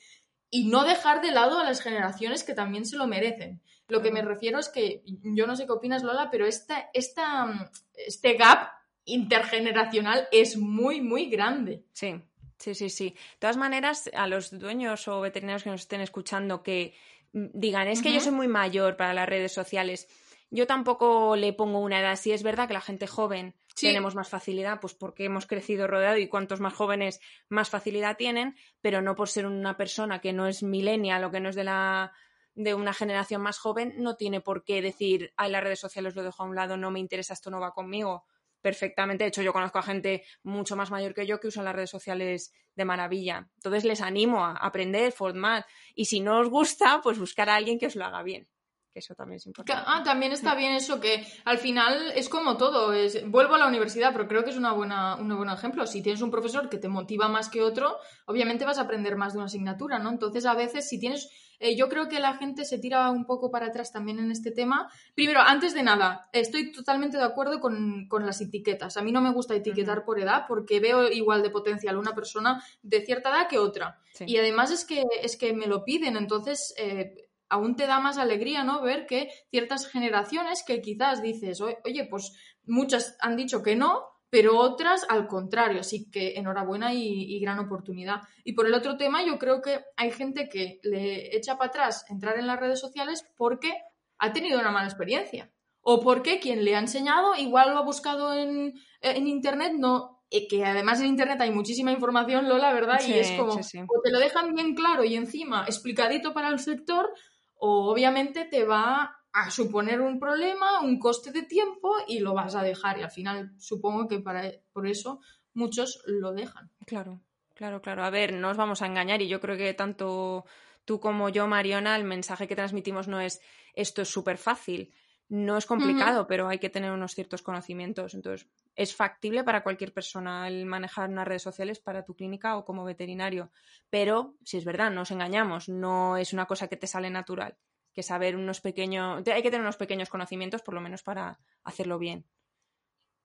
y 0.49 0.69
no 0.69 0.85
dejar 0.85 1.21
de 1.21 1.31
lado 1.31 1.59
a 1.59 1.65
las 1.65 1.81
generaciones 1.81 2.45
que 2.45 2.53
también 2.53 2.85
se 2.85 2.95
lo 2.95 3.05
merecen. 3.05 3.61
Lo 3.93 4.01
que 4.01 4.09
me 4.09 4.23
refiero 4.23 4.57
es 4.57 4.69
que, 4.69 5.03
yo 5.05 5.45
no 5.45 5.55
sé 5.55 5.67
qué 5.67 5.71
opinas, 5.71 6.01
Lola, 6.01 6.29
pero 6.31 6.47
esta, 6.47 6.89
esta, 6.93 7.69
este 7.93 8.33
gap 8.33 8.71
intergeneracional 9.05 10.27
es 10.31 10.57
muy, 10.57 10.99
muy 10.99 11.29
grande. 11.29 11.83
Sí, 11.93 12.19
sí, 12.57 12.73
sí, 12.73 12.89
sí. 12.89 13.09
De 13.11 13.37
todas 13.37 13.55
maneras, 13.55 14.09
a 14.15 14.25
los 14.25 14.57
dueños 14.57 15.07
o 15.07 15.21
veterinarios 15.21 15.61
que 15.61 15.69
nos 15.69 15.81
estén 15.81 16.01
escuchando 16.01 16.63
que 16.63 16.95
mm, 17.33 17.49
digan, 17.53 17.87
es 17.87 18.01
que 18.01 18.11
yo 18.11 18.19
soy 18.19 18.31
muy 18.31 18.47
mayor 18.47 18.97
para 18.97 19.13
las 19.13 19.29
redes 19.29 19.51
sociales, 19.51 20.07
yo 20.49 20.65
tampoco 20.65 21.35
le 21.35 21.53
pongo 21.53 21.77
una 21.77 21.99
edad. 21.99 22.15
Si 22.15 22.31
es 22.31 22.41
verdad 22.41 22.67
que 22.67 22.73
la 22.73 22.81
gente 22.81 23.05
joven 23.05 23.53
tenemos 23.79 24.15
más 24.15 24.29
facilidad, 24.29 24.79
pues 24.79 24.95
porque 24.95 25.25
hemos 25.25 25.45
crecido 25.45 25.85
rodeado 25.85 26.17
y 26.17 26.27
cuantos 26.27 26.59
más 26.59 26.73
jóvenes 26.73 27.21
más 27.47 27.69
facilidad 27.69 28.17
tienen, 28.17 28.55
pero 28.81 29.03
no 29.03 29.13
por 29.15 29.29
ser 29.29 29.45
una 29.45 29.77
persona 29.77 30.19
que 30.19 30.33
no 30.33 30.47
es 30.47 30.63
millennial 30.63 31.23
o 31.25 31.29
que 31.29 31.39
no 31.39 31.49
es 31.49 31.55
de 31.55 31.65
la 31.65 32.11
de 32.55 32.73
una 32.75 32.93
generación 32.93 33.41
más 33.41 33.57
joven 33.57 33.93
no 33.97 34.15
tiene 34.15 34.41
por 34.41 34.63
qué 34.63 34.81
decir, 34.81 35.33
ay, 35.37 35.51
las 35.51 35.63
redes 35.63 35.79
sociales 35.79 36.15
lo 36.15 36.23
dejo 36.23 36.43
a 36.43 36.45
un 36.45 36.55
lado, 36.55 36.77
no 36.77 36.91
me 36.91 36.99
interesa, 36.99 37.33
esto 37.33 37.49
no 37.49 37.59
va 37.59 37.73
conmigo. 37.73 38.25
Perfectamente. 38.61 39.25
De 39.25 39.27
hecho, 39.27 39.41
yo 39.41 39.51
conozco 39.51 39.79
a 39.79 39.83
gente 39.83 40.23
mucho 40.41 40.77
más 40.77 40.89
mayor 40.89 41.13
que 41.13 41.27
yo 41.27 41.41
que 41.41 41.49
usan 41.49 41.65
las 41.65 41.75
redes 41.75 41.89
sociales 41.89 42.53
de 42.75 42.85
maravilla. 42.85 43.49
Entonces 43.57 43.83
les 43.83 43.99
animo 43.99 44.45
a 44.45 44.53
aprender, 44.53 45.11
formar. 45.11 45.65
Y 45.95 46.05
si 46.05 46.21
no 46.21 46.39
os 46.39 46.49
gusta, 46.49 47.01
pues 47.03 47.19
buscar 47.19 47.49
a 47.49 47.55
alguien 47.55 47.77
que 47.77 47.87
os 47.87 47.97
lo 47.97 48.05
haga 48.05 48.23
bien 48.23 48.47
que 48.93 48.99
eso 48.99 49.15
también 49.15 49.37
es 49.37 49.45
importante. 49.47 49.83
Ah, 49.85 50.03
también 50.03 50.31
está 50.31 50.53
bien 50.55 50.73
eso, 50.73 50.99
que 50.99 51.25
al 51.45 51.57
final 51.57 52.11
es 52.15 52.29
como 52.29 52.57
todo, 52.57 52.93
es, 52.93 53.27
vuelvo 53.29 53.55
a 53.55 53.57
la 53.57 53.67
universidad, 53.67 54.11
pero 54.13 54.27
creo 54.27 54.43
que 54.43 54.51
es 54.51 54.57
una 54.57 54.71
buena, 54.71 55.15
un 55.15 55.35
buen 55.35 55.49
ejemplo. 55.49 55.87
Si 55.87 56.03
tienes 56.03 56.21
un 56.21 56.29
profesor 56.29 56.69
que 56.69 56.77
te 56.77 56.87
motiva 56.87 57.27
más 57.27 57.49
que 57.49 57.63
otro, 57.63 57.97
obviamente 58.27 58.65
vas 58.65 58.77
a 58.77 58.81
aprender 58.83 59.15
más 59.15 59.33
de 59.33 59.39
una 59.39 59.47
asignatura, 59.47 59.97
¿no? 59.97 60.11
Entonces, 60.11 60.45
a 60.45 60.53
veces, 60.53 60.87
si 60.87 60.99
tienes, 60.99 61.29
eh, 61.59 61.75
yo 61.75 61.89
creo 61.89 62.07
que 62.07 62.19
la 62.19 62.35
gente 62.35 62.65
se 62.65 62.79
tira 62.79 63.09
un 63.11 63.25
poco 63.25 63.51
para 63.51 63.67
atrás 63.67 63.91
también 63.91 64.19
en 64.19 64.31
este 64.31 64.51
tema. 64.51 64.91
Primero, 65.15 65.41
antes 65.41 65.73
de 65.73 65.83
nada, 65.83 66.29
estoy 66.33 66.71
totalmente 66.71 67.17
de 67.17 67.23
acuerdo 67.23 67.59
con, 67.59 68.07
las 68.25 68.41
etiquetas. 68.41 68.97
A 68.97 69.01
mí 69.01 69.11
no 69.11 69.21
me 69.21 69.31
gusta 69.31 69.55
etiquetar 69.55 70.05
por 70.05 70.19
edad 70.19 70.45
porque 70.47 70.79
veo 70.79 71.11
igual 71.11 71.41
de 71.43 71.49
potencial 71.49 71.97
una 71.97 72.15
persona 72.15 72.63
de 72.81 73.05
cierta 73.05 73.29
edad 73.29 73.47
que 73.47 73.59
otra. 73.59 73.99
Y 74.25 74.37
además 74.37 74.71
es 74.71 74.85
que, 74.85 75.03
es 75.21 75.37
que 75.37 75.53
me 75.53 75.67
lo 75.67 75.83
piden, 75.83 76.17
entonces... 76.17 76.73
Eh, 76.77 77.27
aún 77.49 77.75
te 77.75 77.85
da 77.85 77.99
más 77.99 78.17
alegría, 78.17 78.63
¿no? 78.63 78.81
Ver 78.81 79.05
que 79.05 79.29
ciertas 79.51 79.87
generaciones 79.87 80.63
que 80.65 80.81
quizás 80.81 81.21
dices, 81.21 81.61
oye, 81.61 82.07
pues 82.09 82.33
muchas 82.65 83.15
han 83.19 83.35
dicho 83.35 83.61
que 83.61 83.75
no, 83.75 84.12
pero 84.33 84.57
otras 84.57 85.05
al 85.09 85.27
contrario, 85.27 85.81
así 85.81 86.09
que 86.09 86.39
enhorabuena 86.39 86.91
y, 86.91 87.39
gran 87.39 87.59
oportunidad. 87.59 88.21
Y 88.43 88.53
por 88.53 88.65
el 88.65 88.73
otro 88.73 88.97
tema, 88.97 89.23
yo 89.23 89.37
creo 89.37 89.61
que 89.61 89.81
hay 89.95 90.09
gente 90.09 90.49
que 90.49 90.79
le 90.81 91.37
echa 91.37 91.55
para 91.55 91.67
atrás 91.67 92.03
entrar 92.09 92.39
en 92.39 92.47
las 92.47 92.59
redes 92.59 92.79
sociales 92.79 93.23
porque 93.37 93.71
ha 94.17 94.33
tenido 94.33 94.59
una 94.59 94.71
mala 94.71 94.87
experiencia. 94.87 95.51
O 95.81 95.99
porque 95.99 96.39
quien 96.39 96.65
le 96.65 96.75
ha 96.75 96.79
enseñado 96.79 97.35
igual 97.35 97.73
lo 97.73 97.77
ha 97.77 97.83
buscado 97.83 98.33
en, 98.33 98.73
Internet, 99.03 99.73
no, 99.77 100.23
eh, 100.31 100.47
que 100.47 100.65
además 100.65 100.99
en 100.99 101.09
Internet 101.09 101.39
hay 101.39 101.51
muchísima 101.51 101.91
información, 101.91 102.49
Lola, 102.49 102.73
¿verdad? 102.73 103.01
y 103.07 103.13
es 103.13 103.33
como, 103.33 103.53
o 103.53 104.01
te 104.03 104.11
lo 104.11 104.17
dejan 104.17 104.55
bien 104.55 104.73
claro 104.73 105.03
y 105.03 105.13
encima 105.13 105.63
explicadito 105.67 106.33
para 106.33 106.47
el 106.47 106.57
sector, 106.57 107.13
o 107.53 107.91
obviamente 107.91 108.45
te 108.45 108.65
va 108.65 109.15
a 109.33 109.49
suponer 109.49 109.99
un 109.99 110.19
problema, 110.19 110.81
un 110.81 110.99
coste 110.99 111.31
de 111.31 111.43
tiempo 111.43 111.95
y 112.07 112.19
lo 112.19 112.33
vas 112.33 112.55
a 112.55 112.63
dejar. 112.63 112.99
Y 112.99 113.01
al 113.01 113.11
final 113.11 113.51
supongo 113.57 114.07
que 114.07 114.19
para, 114.19 114.51
por 114.71 114.87
eso 114.87 115.19
muchos 115.53 116.03
lo 116.05 116.33
dejan. 116.33 116.71
Claro, 116.85 117.21
claro, 117.55 117.81
claro. 117.81 118.03
A 118.03 118.11
ver, 118.11 118.33
no 118.33 118.49
os 118.49 118.57
vamos 118.57 118.81
a 118.81 118.85
engañar 118.85 119.21
y 119.21 119.27
yo 119.27 119.41
creo 119.41 119.57
que 119.57 119.73
tanto 119.73 120.45
tú 120.85 120.99
como 120.99 121.29
yo, 121.29 121.47
Mariona, 121.47 121.95
el 121.95 122.03
mensaje 122.03 122.47
que 122.47 122.55
transmitimos 122.55 123.07
no 123.07 123.19
es 123.19 123.41
esto 123.73 124.03
es 124.03 124.09
súper 124.09 124.37
fácil. 124.37 124.93
No 125.29 125.57
es 125.57 125.65
complicado, 125.65 126.27
pero 126.27 126.47
hay 126.47 126.59
que 126.59 126.69
tener 126.69 126.91
unos 126.91 127.15
ciertos 127.15 127.41
conocimientos. 127.41 128.13
Entonces, 128.13 128.47
es 128.75 128.95
factible 128.95 129.43
para 129.43 129.63
cualquier 129.63 129.91
persona 129.91 130.47
el 130.47 130.67
manejar 130.67 131.09
unas 131.09 131.27
redes 131.27 131.41
sociales 131.41 131.79
para 131.79 132.05
tu 132.05 132.13
clínica 132.13 132.55
o 132.55 132.65
como 132.65 132.83
veterinario. 132.83 133.51
Pero, 133.89 134.35
si 134.43 134.57
es 134.57 134.65
verdad, 134.65 134.91
no 134.91 135.01
os 135.01 135.11
engañamos, 135.11 135.69
no 135.69 136.17
es 136.17 136.33
una 136.33 136.45
cosa 136.45 136.67
que 136.67 136.77
te 136.77 136.85
sale 136.85 137.09
natural. 137.09 137.57
Que 137.93 138.03
saber 138.03 138.35
unos 138.35 138.61
pequeños. 138.61 139.23
Hay 139.27 139.41
que 139.41 139.51
tener 139.51 139.61
unos 139.61 139.77
pequeños 139.77 140.09
conocimientos, 140.09 140.61
por 140.61 140.73
lo 140.73 140.81
menos, 140.81 141.03
para 141.03 141.39
hacerlo 141.63 141.99
bien. 141.99 142.25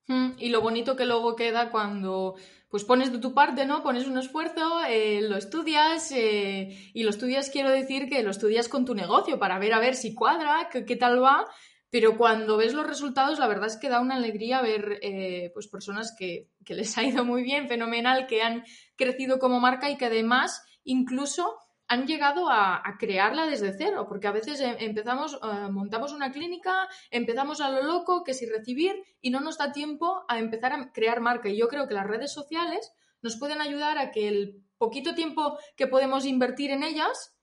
Mm, 0.08 0.32
y 0.38 0.48
lo 0.48 0.60
bonito 0.60 0.96
que 0.96 1.04
luego 1.04 1.36
queda 1.36 1.70
cuando 1.70 2.34
pues 2.70 2.84
pones 2.84 3.12
de 3.12 3.18
tu 3.18 3.34
parte, 3.34 3.66
¿no? 3.66 3.82
Pones 3.82 4.06
un 4.06 4.18
esfuerzo, 4.18 4.82
eh, 4.86 5.20
lo 5.22 5.36
estudias 5.36 6.12
eh, 6.12 6.90
y 6.92 7.02
lo 7.02 7.10
estudias, 7.10 7.50
quiero 7.50 7.70
decir 7.70 8.08
que 8.08 8.22
lo 8.22 8.30
estudias 8.30 8.68
con 8.68 8.84
tu 8.84 8.94
negocio 8.94 9.38
para 9.38 9.58
ver 9.58 9.72
a 9.72 9.80
ver 9.80 9.94
si 9.94 10.14
cuadra, 10.14 10.68
qué 10.70 10.96
tal 10.96 11.22
va 11.22 11.46
pero 11.90 12.18
cuando 12.18 12.56
ves 12.56 12.74
los 12.74 12.86
resultados, 12.86 13.38
la 13.38 13.48
verdad 13.48 13.68
es 13.68 13.78
que 13.78 13.88
da 13.88 14.00
una 14.00 14.16
alegría 14.16 14.60
ver 14.60 14.98
eh, 15.02 15.50
pues 15.54 15.68
personas 15.68 16.14
que, 16.16 16.48
les 16.66 16.98
ha 16.98 17.02
ido 17.02 17.24
muy 17.24 17.42
bien, 17.42 17.68
fenomenal, 17.68 18.26
que 18.26 18.42
han 18.42 18.64
crecido 18.96 19.38
como 19.38 19.60
marca 19.60 19.90
y 19.90 19.96
que 19.96 20.06
además 20.06 20.62
incluso 20.84 21.56
han 21.88 22.06
llegado 22.06 22.50
a, 22.50 22.82
crearla 22.98 23.46
desde 23.46 23.72
cero, 23.72 24.06
porque 24.08 24.26
a 24.26 24.32
veces 24.32 24.60
em, 24.60 24.76
empezamos, 24.78 25.34
eh, 25.42 25.70
montamos 25.70 26.12
una 26.12 26.30
clínica, 26.30 26.88
empezamos 27.10 27.60
a 27.60 27.70
lo 27.70 27.82
loco, 27.82 28.24
que 28.24 28.34
si 28.34 28.46
recibir, 28.46 29.02
y 29.20 29.30
no 29.30 29.40
nos 29.40 29.58
da 29.58 29.72
tiempo 29.72 30.24
a 30.28 30.38
empezar 30.38 30.72
a 30.72 30.92
crear 30.92 31.20
marca. 31.20 31.48
Y 31.48 31.56
yo 31.56 31.68
creo 31.68 31.88
que 31.88 31.94
las 31.94 32.06
redes 32.06 32.32
sociales 32.32 32.92
nos 33.22 33.36
pueden 33.36 33.60
ayudar 33.60 33.98
a 33.98 34.10
que 34.10 34.28
el 34.28 34.62
poquito 34.76 35.14
tiempo 35.14 35.58
que 35.76 35.86
podemos 35.86 36.24
invertir 36.24 36.70
en 36.70 36.84
ellas 36.84 37.34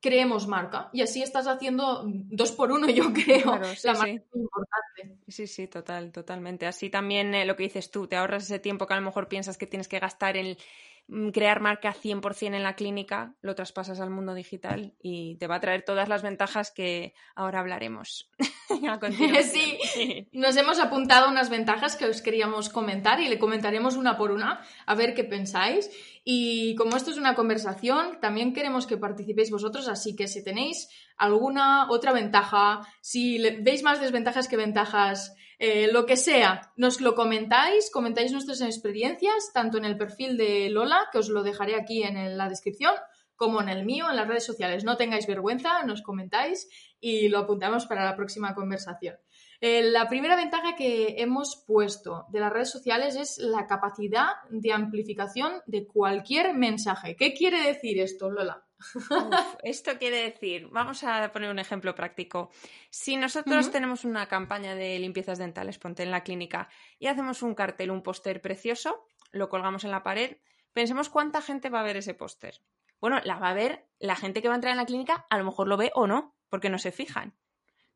creemos 0.00 0.46
marca. 0.46 0.90
Y 0.92 1.02
así 1.02 1.22
estás 1.22 1.46
haciendo 1.48 2.02
dos 2.04 2.52
por 2.52 2.70
uno, 2.70 2.88
yo 2.88 3.12
creo. 3.12 3.64
sí, 3.74 3.86
la 3.88 3.94
marca 3.94 4.12
es 4.12 4.26
muy 4.32 4.42
importante. 4.42 5.18
Sí, 5.28 5.46
sí, 5.46 5.66
total, 5.66 6.12
totalmente. 6.12 6.66
Así 6.66 6.90
también 6.90 7.34
eh, 7.34 7.44
lo 7.44 7.56
que 7.56 7.64
dices 7.64 7.90
tú, 7.90 8.06
te 8.06 8.16
ahorras 8.16 8.44
ese 8.44 8.58
tiempo 8.58 8.86
que 8.86 8.94
a 8.94 9.00
lo 9.00 9.06
mejor 9.06 9.28
piensas 9.28 9.58
que 9.58 9.66
tienes 9.66 9.88
que 9.88 9.98
gastar 9.98 10.36
en 10.36 10.56
crear 11.32 11.60
marca 11.60 11.94
100% 11.94 12.54
en 12.54 12.62
la 12.62 12.74
clínica, 12.74 13.34
lo 13.40 13.54
traspasas 13.54 14.00
al 14.00 14.10
mundo 14.10 14.34
digital 14.34 14.94
y 15.00 15.36
te 15.36 15.46
va 15.46 15.56
a 15.56 15.60
traer 15.60 15.84
todas 15.84 16.08
las 16.08 16.22
ventajas 16.22 16.70
que 16.70 17.14
ahora 17.34 17.60
hablaremos. 17.60 18.30
sí, 19.44 20.28
nos 20.32 20.56
hemos 20.56 20.80
apuntado 20.80 21.30
unas 21.30 21.50
ventajas 21.50 21.96
que 21.96 22.06
os 22.06 22.22
queríamos 22.22 22.68
comentar 22.68 23.20
y 23.20 23.28
le 23.28 23.38
comentaremos 23.38 23.96
una 23.96 24.16
por 24.16 24.32
una 24.32 24.60
a 24.84 24.94
ver 24.94 25.14
qué 25.14 25.24
pensáis. 25.24 25.90
Y 26.24 26.74
como 26.74 26.96
esto 26.96 27.12
es 27.12 27.18
una 27.18 27.36
conversación, 27.36 28.18
también 28.20 28.52
queremos 28.52 28.86
que 28.88 28.96
participéis 28.96 29.52
vosotros, 29.52 29.88
así 29.88 30.16
que 30.16 30.26
si 30.26 30.42
tenéis 30.42 30.88
alguna 31.16 31.88
otra 31.88 32.12
ventaja, 32.12 32.80
si 33.00 33.38
veis 33.60 33.84
más 33.84 34.00
desventajas 34.00 34.48
que 34.48 34.56
ventajas, 34.56 35.36
eh, 35.58 35.88
lo 35.90 36.04
que 36.04 36.16
sea, 36.16 36.72
nos 36.76 37.00
lo 37.00 37.14
comentáis, 37.14 37.90
comentáis 37.90 38.32
nuestras 38.32 38.60
experiencias, 38.60 39.52
tanto 39.54 39.78
en 39.78 39.84
el 39.84 39.96
perfil 39.96 40.36
de 40.36 40.68
Lola, 40.68 41.08
que 41.10 41.18
os 41.18 41.28
lo 41.28 41.42
dejaré 41.42 41.76
aquí 41.76 42.02
en 42.02 42.36
la 42.36 42.48
descripción, 42.48 42.94
como 43.36 43.60
en 43.60 43.68
el 43.68 43.84
mío, 43.84 44.10
en 44.10 44.16
las 44.16 44.28
redes 44.28 44.44
sociales. 44.44 44.84
No 44.84 44.96
tengáis 44.96 45.26
vergüenza, 45.26 45.82
nos 45.84 46.02
comentáis 46.02 46.68
y 47.00 47.28
lo 47.28 47.38
apuntamos 47.38 47.86
para 47.86 48.04
la 48.04 48.16
próxima 48.16 48.54
conversación. 48.54 49.16
Eh, 49.60 49.82
la 49.82 50.08
primera 50.08 50.36
ventaja 50.36 50.76
que 50.76 51.16
hemos 51.18 51.64
puesto 51.66 52.26
de 52.28 52.40
las 52.40 52.52
redes 52.52 52.70
sociales 52.70 53.16
es 53.16 53.38
la 53.38 53.66
capacidad 53.66 54.28
de 54.50 54.72
amplificación 54.72 55.62
de 55.66 55.86
cualquier 55.86 56.54
mensaje. 56.54 57.16
¿Qué 57.16 57.34
quiere 57.34 57.62
decir 57.62 58.00
esto, 58.00 58.30
Lola? 58.30 58.66
esto 59.62 59.98
quiere 59.98 60.22
decir, 60.30 60.68
vamos 60.70 61.02
a 61.04 61.32
poner 61.32 61.50
un 61.50 61.58
ejemplo 61.58 61.94
práctico. 61.94 62.50
Si 62.90 63.16
nosotros 63.16 63.70
tenemos 63.70 64.04
una 64.04 64.26
campaña 64.26 64.74
de 64.74 64.98
limpiezas 64.98 65.38
dentales, 65.38 65.78
ponte 65.78 66.02
en 66.02 66.10
la 66.10 66.22
clínica, 66.22 66.68
y 66.98 67.06
hacemos 67.06 67.42
un 67.42 67.54
cartel, 67.54 67.90
un 67.90 68.02
póster 68.02 68.40
precioso, 68.40 69.06
lo 69.32 69.48
colgamos 69.48 69.84
en 69.84 69.90
la 69.90 70.02
pared, 70.02 70.36
pensemos 70.72 71.08
cuánta 71.08 71.40
gente 71.40 71.70
va 71.70 71.80
a 71.80 71.84
ver 71.84 71.96
ese 71.96 72.14
póster. 72.14 72.60
Bueno, 73.00 73.20
la 73.24 73.38
va 73.38 73.50
a 73.50 73.54
ver 73.54 73.88
la 73.98 74.16
gente 74.16 74.42
que 74.42 74.48
va 74.48 74.54
a 74.54 74.56
entrar 74.56 74.72
en 74.72 74.78
la 74.78 74.86
clínica, 74.86 75.26
a 75.30 75.38
lo 75.38 75.44
mejor 75.44 75.68
lo 75.68 75.76
ve 75.76 75.90
o 75.94 76.06
no, 76.06 76.36
porque 76.48 76.70
no 76.70 76.78
se 76.78 76.92
fijan. 76.92 77.34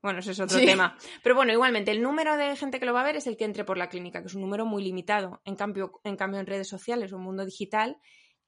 Bueno, 0.02 0.20
ese 0.20 0.30
es 0.30 0.40
otro 0.40 0.58
tema. 0.58 0.96
Pero 1.22 1.34
bueno, 1.34 1.52
igualmente, 1.52 1.90
el 1.90 2.00
número 2.00 2.36
de 2.36 2.56
gente 2.56 2.80
que 2.80 2.86
lo 2.86 2.94
va 2.94 3.02
a 3.02 3.04
ver 3.04 3.16
es 3.16 3.26
el 3.26 3.36
que 3.36 3.44
entre 3.44 3.64
por 3.64 3.76
la 3.76 3.88
clínica, 3.88 4.20
que 4.20 4.28
es 4.28 4.34
un 4.34 4.40
número 4.40 4.64
muy 4.64 4.82
limitado. 4.82 5.42
En 5.44 5.56
cambio, 5.56 6.00
en, 6.04 6.16
cambio, 6.16 6.40
en 6.40 6.46
redes 6.46 6.68
sociales 6.68 7.12
o 7.12 7.16
en 7.16 7.22
mundo 7.22 7.44
digital, 7.44 7.98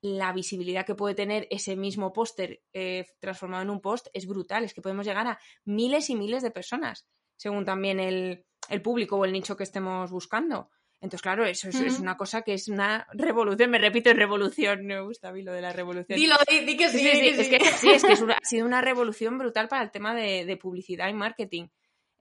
la 0.01 0.33
visibilidad 0.33 0.87
que 0.87 0.95
puede 0.95 1.15
tener 1.15 1.47
ese 1.51 1.77
mismo 1.77 2.13
póster 2.13 2.63
eh, 2.73 3.07
transformado 3.21 3.63
en 3.63 3.71
un 3.71 3.81
post 3.81 4.09
es 4.15 4.27
brutal. 4.27 4.65
Es 4.65 4.73
que 4.73 4.81
podemos 4.81 5.07
llegar 5.07 5.27
a 5.27 5.39
miles 5.65 6.09
y 6.11 6.17
miles 6.17 6.43
de 6.43 6.51
personas, 6.51 7.07
según 7.37 7.65
también 7.65 8.01
el, 8.01 8.45
público 8.83 9.17
o 9.17 9.25
el 9.25 9.33
nicho 9.33 9.57
que 9.57 9.65
estemos 9.65 10.11
buscando. 10.11 10.71
Entonces, 11.03 11.21
claro, 11.21 11.45
eso 11.45 11.69
es, 11.69 11.99
una 11.99 12.17
cosa 12.17 12.41
que 12.43 12.55
es 12.55 12.69
una 12.69 13.07
revolución. 13.13 13.71
Me 13.71 13.79
repito, 13.79 14.09
es 14.09 14.17
revolución. 14.17 14.87
Me 14.87 15.01
gusta 15.03 15.29
a 15.29 15.33
mí 15.33 15.43
lo 15.43 15.53
de 15.53 15.61
la 15.61 15.73
revolución. 15.73 16.19
Dilo, 16.19 16.37
di, 16.49 16.77
que 16.77 16.89
sí. 16.89 17.07
Es 17.07 17.49
que, 17.49 17.61
sí, 17.61 17.91
es 17.91 18.03
que 18.03 18.13
ha 18.13 18.45
sido 18.45 18.65
una 18.65 18.81
revolución 18.81 19.37
brutal 19.37 19.69
para 19.69 19.83
el 19.83 19.91
tema 19.91 20.15
de 20.15 20.57
publicidad 20.57 21.09
y 21.09 21.13
marketing. 21.13 21.67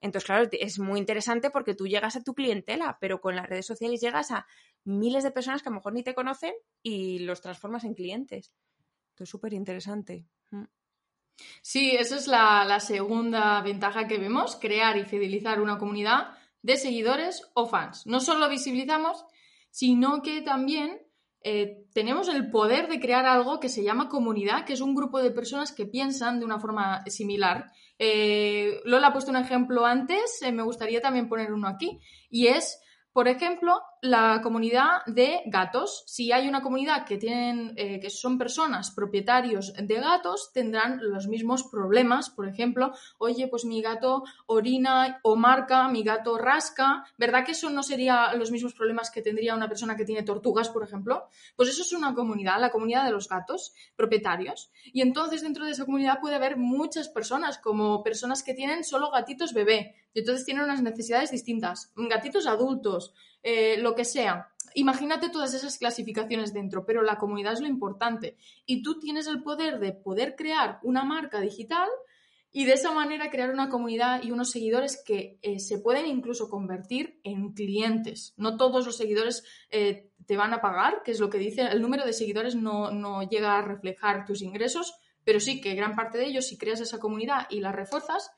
Entonces, 0.01 0.25
claro, 0.25 0.49
es 0.51 0.79
muy 0.79 0.99
interesante 0.99 1.51
porque 1.51 1.75
tú 1.75 1.87
llegas 1.87 2.15
a 2.15 2.23
tu 2.23 2.33
clientela, 2.33 2.97
pero 2.99 3.21
con 3.21 3.35
las 3.35 3.47
redes 3.47 3.67
sociales 3.67 4.01
llegas 4.01 4.31
a 4.31 4.47
miles 4.83 5.23
de 5.23 5.29
personas 5.29 5.61
que 5.61 5.69
a 5.69 5.71
lo 5.71 5.75
mejor 5.75 5.93
ni 5.93 6.01
te 6.01 6.15
conocen 6.15 6.53
y 6.81 7.19
los 7.19 7.39
transformas 7.39 7.83
en 7.83 7.93
clientes. 7.93 8.51
Entonces, 9.11 9.29
súper 9.29 9.53
interesante. 9.53 10.25
Mm. 10.49 10.63
Sí, 11.61 11.91
esa 11.91 12.15
es 12.15 12.27
la, 12.27 12.79
segunda 12.79 13.61
ventaja 13.61 14.07
que 14.07 14.17
vemos, 14.17 14.55
crear 14.55 14.97
y 14.97 15.05
fidelizar 15.05 15.61
una 15.61 15.77
comunidad 15.77 16.35
de 16.61 16.77
seguidores 16.77 17.43
o 17.53 17.67
fans. 17.67 18.05
No 18.05 18.19
solo 18.19 18.49
visibilizamos, 18.49 19.25
sino 19.69 20.21
que 20.21 20.41
también 20.41 21.01
eh, 21.43 21.85
tenemos 21.93 22.27
el 22.27 22.51
poder 22.51 22.87
de 22.87 22.99
crear 22.99 23.25
algo 23.25 23.59
que 23.59 23.69
se 23.69 23.83
llama 23.83 24.09
comunidad, 24.09 24.65
que 24.65 24.73
es 24.73 24.81
un 24.81 24.95
grupo 24.95 25.21
de 25.21 25.31
personas 25.31 25.71
que 25.71 25.85
piensan 25.85 26.39
de 26.39 26.45
una 26.45 26.59
forma 26.59 27.03
similar 27.07 27.71
eh, 28.03 28.81
Lola 28.83 29.07
ha 29.07 29.13
puesto 29.13 29.29
un 29.29 29.37
ejemplo 29.37 29.85
antes, 29.85 30.41
eh, 30.41 30.51
me 30.51 30.63
gustaría 30.63 31.01
también 31.01 31.29
poner 31.29 31.53
uno 31.53 31.67
aquí, 31.67 31.99
y 32.31 32.47
es 32.47 32.81
por 33.13 33.27
ejemplo, 33.27 33.81
la 34.01 34.41
comunidad 34.41 35.05
de 35.05 35.41
gatos. 35.45 36.03
Si 36.07 36.31
hay 36.31 36.47
una 36.47 36.61
comunidad 36.61 37.05
que 37.05 37.17
tienen, 37.17 37.73
eh, 37.77 37.99
que 37.99 38.09
son 38.09 38.39
personas 38.39 38.89
propietarios 38.91 39.73
de 39.77 39.95
gatos, 39.95 40.51
tendrán 40.53 40.99
los 41.01 41.27
mismos 41.27 41.63
problemas. 41.63 42.31
Por 42.31 42.47
ejemplo, 42.47 42.93
oye, 43.19 43.47
pues 43.47 43.63
mi 43.63 43.81
gato 43.81 44.23
orina 44.47 45.19
o 45.21 45.35
marca, 45.35 45.87
mi 45.87 46.03
gato 46.03 46.37
rasca. 46.39 47.05
¿Verdad 47.17 47.45
que 47.45 47.51
eso 47.51 47.69
no 47.69 47.83
sería 47.83 48.33
los 48.33 48.49
mismos 48.49 48.73
problemas 48.73 49.11
que 49.11 49.21
tendría 49.21 49.55
una 49.55 49.67
persona 49.67 49.95
que 49.95 50.05
tiene 50.05 50.23
tortugas, 50.23 50.69
por 50.69 50.83
ejemplo? 50.83 51.27
Pues 51.55 51.69
eso 51.69 51.83
es 51.83 51.93
una 51.93 52.15
comunidad, 52.15 52.59
la 52.59 52.71
comunidad 52.71 53.05
de 53.05 53.11
los 53.11 53.29
gatos 53.29 53.73
propietarios. 53.95 54.71
Y 54.85 55.01
entonces 55.01 55.43
dentro 55.43 55.65
de 55.65 55.71
esa 55.71 55.85
comunidad 55.85 56.19
puede 56.19 56.35
haber 56.35 56.57
muchas 56.57 57.07
personas, 57.07 57.59
como 57.59 58.01
personas 58.01 58.41
que 58.41 58.55
tienen 58.55 58.83
solo 58.83 59.11
gatitos 59.11 59.53
bebé 59.53 59.95
y 60.13 60.19
entonces 60.19 60.45
tienen 60.45 60.63
unas 60.63 60.81
necesidades 60.81 61.31
distintas. 61.31 61.91
Gatitos 61.95 62.47
adultos, 62.47 63.13
eh, 63.43 63.77
lo 63.77 63.95
que 63.95 64.05
sea. 64.05 64.49
Imagínate 64.73 65.29
todas 65.29 65.53
esas 65.53 65.77
clasificaciones 65.77 66.53
dentro, 66.53 66.85
pero 66.85 67.01
la 67.01 67.17
comunidad 67.17 67.53
es 67.53 67.61
lo 67.61 67.67
importante. 67.67 68.37
Y 68.65 68.81
tú 68.81 68.99
tienes 68.99 69.27
el 69.27 69.43
poder 69.43 69.79
de 69.79 69.93
poder 69.93 70.35
crear 70.35 70.79
una 70.83 71.03
marca 71.03 71.41
digital 71.41 71.89
y 72.53 72.65
de 72.65 72.73
esa 72.73 72.91
manera 72.91 73.31
crear 73.31 73.51
una 73.51 73.69
comunidad 73.69 74.23
y 74.23 74.31
unos 74.31 74.51
seguidores 74.51 75.01
que 75.01 75.39
eh, 75.41 75.59
se 75.59 75.79
pueden 75.79 76.05
incluso 76.05 76.49
convertir 76.49 77.19
en 77.23 77.53
clientes. 77.53 78.33
No 78.37 78.57
todos 78.57 78.85
los 78.85 78.97
seguidores 78.97 79.43
eh, 79.69 80.09
te 80.25 80.37
van 80.37 80.53
a 80.53 80.61
pagar, 80.61 81.01
que 81.03 81.11
es 81.11 81.19
lo 81.19 81.29
que 81.29 81.37
dice, 81.37 81.61
el 81.61 81.81
número 81.81 82.05
de 82.05 82.13
seguidores 82.13 82.55
no, 82.55 82.91
no 82.91 83.23
llega 83.23 83.57
a 83.57 83.61
reflejar 83.61 84.25
tus 84.25 84.41
ingresos, 84.41 84.93
pero 85.23 85.39
sí 85.39 85.61
que 85.61 85.75
gran 85.75 85.95
parte 85.95 86.17
de 86.17 86.25
ellos, 86.25 86.47
si 86.47 86.57
creas 86.57 86.81
esa 86.81 86.99
comunidad 86.99 87.47
y 87.49 87.61
la 87.61 87.71
refuerzas, 87.71 88.31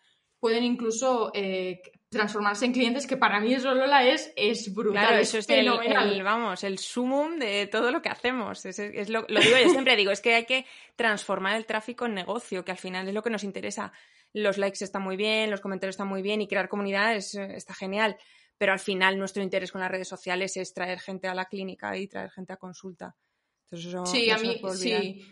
pueden 0.43 0.65
incluso 0.65 1.31
eh, 1.33 1.81
transformarse 2.09 2.65
en 2.65 2.73
clientes, 2.73 3.07
que 3.07 3.15
para 3.15 3.39
mí 3.39 3.53
eso, 3.53 3.73
Lola, 3.73 4.05
es, 4.05 4.33
es 4.35 4.73
brutal. 4.73 5.05
Claro, 5.05 5.21
eso 5.21 5.37
es 5.37 5.47
el, 5.47 6.21
vamos, 6.21 6.65
el 6.65 6.79
sumum 6.79 7.39
de 7.39 7.67
todo 7.67 7.91
lo 7.91 8.01
que 8.01 8.09
hacemos. 8.09 8.65
Es, 8.65 9.07
lo, 9.07 9.21
lo, 9.29 9.39
digo 9.39 9.57
yo 9.57 9.69
siempre, 9.69 9.95
digo, 9.95 10.11
es 10.11 10.19
que 10.19 10.35
hay 10.35 10.45
que 10.45 10.65
transformar 10.97 11.55
el 11.55 11.65
tráfico 11.65 12.07
en 12.07 12.15
negocio, 12.15 12.65
que 12.65 12.71
al 12.71 12.77
final 12.77 13.07
es 13.07 13.13
lo 13.13 13.23
que 13.23 13.29
nos 13.29 13.45
interesa. 13.45 13.93
Los 14.33 14.57
likes 14.57 14.83
están 14.83 15.01
muy 15.01 15.15
bien, 15.15 15.49
los 15.49 15.61
comentarios 15.61 15.93
están 15.93 16.09
muy 16.09 16.21
bien 16.21 16.41
y 16.41 16.47
crear 16.49 16.67
comunidad 16.67 17.15
está 17.15 17.73
genial. 17.73 18.17
Pero 18.57 18.73
al 18.73 18.79
final 18.79 19.17
nuestro 19.17 19.43
interés 19.43 19.71
con 19.71 19.79
las 19.79 19.91
redes 19.91 20.09
sociales 20.09 20.57
es 20.57 20.73
traer 20.73 20.99
gente 20.99 21.29
a 21.29 21.33
la 21.33 21.45
clínica 21.45 21.95
y 21.97 22.09
traer 22.09 22.31
gente 22.31 22.51
a 22.51 22.57
consulta. 22.57 23.15
sí, 23.71 24.29
a 24.29 24.37
mí, 24.39 24.59
sí. 24.73 25.25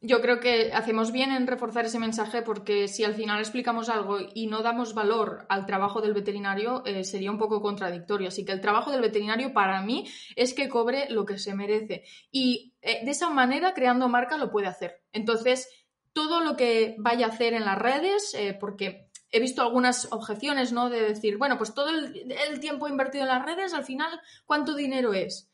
Yo 0.00 0.20
creo 0.20 0.38
que 0.38 0.72
hacemos 0.72 1.10
bien 1.10 1.32
en 1.32 1.48
reforzar 1.48 1.84
ese 1.84 1.98
mensaje 1.98 2.42
porque 2.42 2.86
si 2.86 3.02
al 3.02 3.14
final 3.14 3.40
explicamos 3.40 3.88
algo 3.88 4.18
y 4.32 4.46
no 4.46 4.62
damos 4.62 4.94
valor 4.94 5.44
al 5.48 5.66
trabajo 5.66 6.00
del 6.00 6.14
veterinario, 6.14 6.84
eh, 6.86 7.02
sería 7.02 7.32
un 7.32 7.38
poco 7.38 7.60
contradictorio. 7.60 8.28
Así 8.28 8.44
que 8.44 8.52
el 8.52 8.60
trabajo 8.60 8.92
del 8.92 9.00
veterinario 9.00 9.52
para 9.52 9.82
mí 9.82 10.06
es 10.36 10.54
que 10.54 10.68
cobre 10.68 11.10
lo 11.10 11.26
que 11.26 11.38
se 11.38 11.52
merece. 11.52 12.04
Y 12.30 12.74
eh, 12.80 13.04
de 13.04 13.10
esa 13.10 13.28
manera, 13.30 13.74
creando 13.74 14.08
marca, 14.08 14.38
lo 14.38 14.52
puede 14.52 14.68
hacer. 14.68 15.02
Entonces, 15.12 15.68
todo 16.12 16.42
lo 16.42 16.56
que 16.56 16.94
vaya 16.98 17.26
a 17.26 17.30
hacer 17.30 17.54
en 17.54 17.64
las 17.64 17.78
redes, 17.78 18.34
eh, 18.34 18.56
porque 18.58 19.10
he 19.32 19.40
visto 19.40 19.62
algunas 19.62 20.12
objeciones, 20.12 20.72
¿no? 20.72 20.90
De 20.90 21.00
decir, 21.00 21.38
bueno, 21.38 21.58
pues 21.58 21.74
todo 21.74 21.90
el 21.90 22.60
tiempo 22.60 22.86
invertido 22.86 23.24
en 23.24 23.30
las 23.30 23.44
redes, 23.44 23.74
al 23.74 23.84
final, 23.84 24.20
¿cuánto 24.46 24.76
dinero 24.76 25.12
es? 25.12 25.50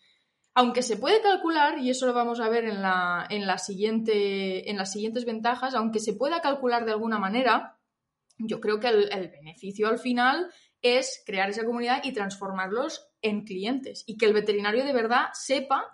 Aunque 0.55 0.83
se 0.83 0.97
puede 0.97 1.21
calcular, 1.21 1.79
y 1.79 1.91
eso 1.91 2.07
lo 2.07 2.13
vamos 2.13 2.41
a 2.41 2.49
ver 2.49 2.65
en, 2.65 2.81
la, 2.81 3.27
en, 3.29 3.47
la 3.47 3.59
siguiente, 3.59 4.71
en 4.71 4.77
las 4.77 4.93
siguientes 4.93 5.25
ventajas, 5.25 5.75
aunque 5.75 5.99
se 5.99 6.15
pueda 6.15 6.41
calcular 6.41 6.85
de 6.85 6.93
alguna 6.93 7.19
manera, 7.19 7.79
yo 8.39 8.61
creo 8.61 8.81
que 8.81 8.89
el, 8.89 9.29
beneficio 9.29 9.89
al 9.89 9.99
final 9.99 10.51
es 10.83 11.23
crear 11.27 11.51
esa 11.51 11.65
comunidad 11.65 12.03
y 12.05 12.13
transformarlos 12.13 13.09
en 13.23 13.45
clientes 13.45 14.05
y 14.07 14.17
que 14.17 14.27
el 14.27 14.35
veterinario 14.35 14.85
de 14.85 14.93
verdad 14.93 15.27
sepa 15.33 15.87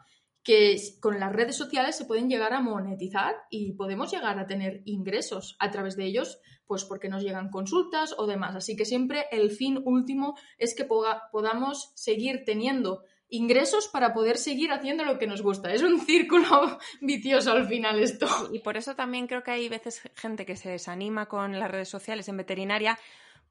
que 0.43 0.77
con 1.01 1.21
las 1.21 1.33
redes 1.33 1.57
sociales 1.57 1.97
se 1.97 2.07
pueden 2.07 2.31
llegar 2.31 2.55
a 2.55 2.61
monetizar 2.61 3.35
y 3.51 3.73
podemos 3.75 4.11
llegar 4.11 4.39
a 4.39 4.47
tener 4.47 4.81
ingresos 4.87 5.55
a 5.59 5.71
través 5.71 5.97
de 5.97 6.07
ellos, 6.07 6.41
pues 6.67 6.85
porque 6.85 7.11
nos 7.11 7.23
llegan 7.23 7.51
consultas 7.51 8.15
o 8.17 8.27
demás. 8.27 8.57
Así 8.57 8.75
que 8.75 8.87
siempre 8.87 9.27
el 9.33 9.51
fin 9.51 9.83
último 9.85 10.35
es 10.57 10.75
que 10.75 10.87
podamos 10.87 11.93
seguir 11.95 12.45
teniendo 12.47 13.03
ingresos 13.31 13.89
para 13.89 14.13
poder 14.13 14.37
seguir 14.37 14.73
haciendo 14.73 15.05
lo 15.05 15.19
que 15.19 15.27
nos 15.27 15.43
gusta. 15.43 15.73
Es 15.73 15.83
un 15.83 16.01
círculo 16.01 16.79
vicioso 17.01 17.53
al 17.53 17.67
final 17.67 17.99
esto. 17.99 18.27
Y 18.53 18.59
por 18.59 18.77
eso 18.77 18.95
también 18.95 19.27
creo 19.27 19.43
que 19.43 19.53
hay 19.53 19.69
veces 19.69 20.03
gente 20.17 20.45
que 20.45 20.57
se 20.57 20.71
desanima 20.71 21.27
con 21.27 21.59
las 21.59 21.71
redes 21.71 21.89
sociales 21.89 22.29
en 22.29 22.37
veterinaria 22.37 22.99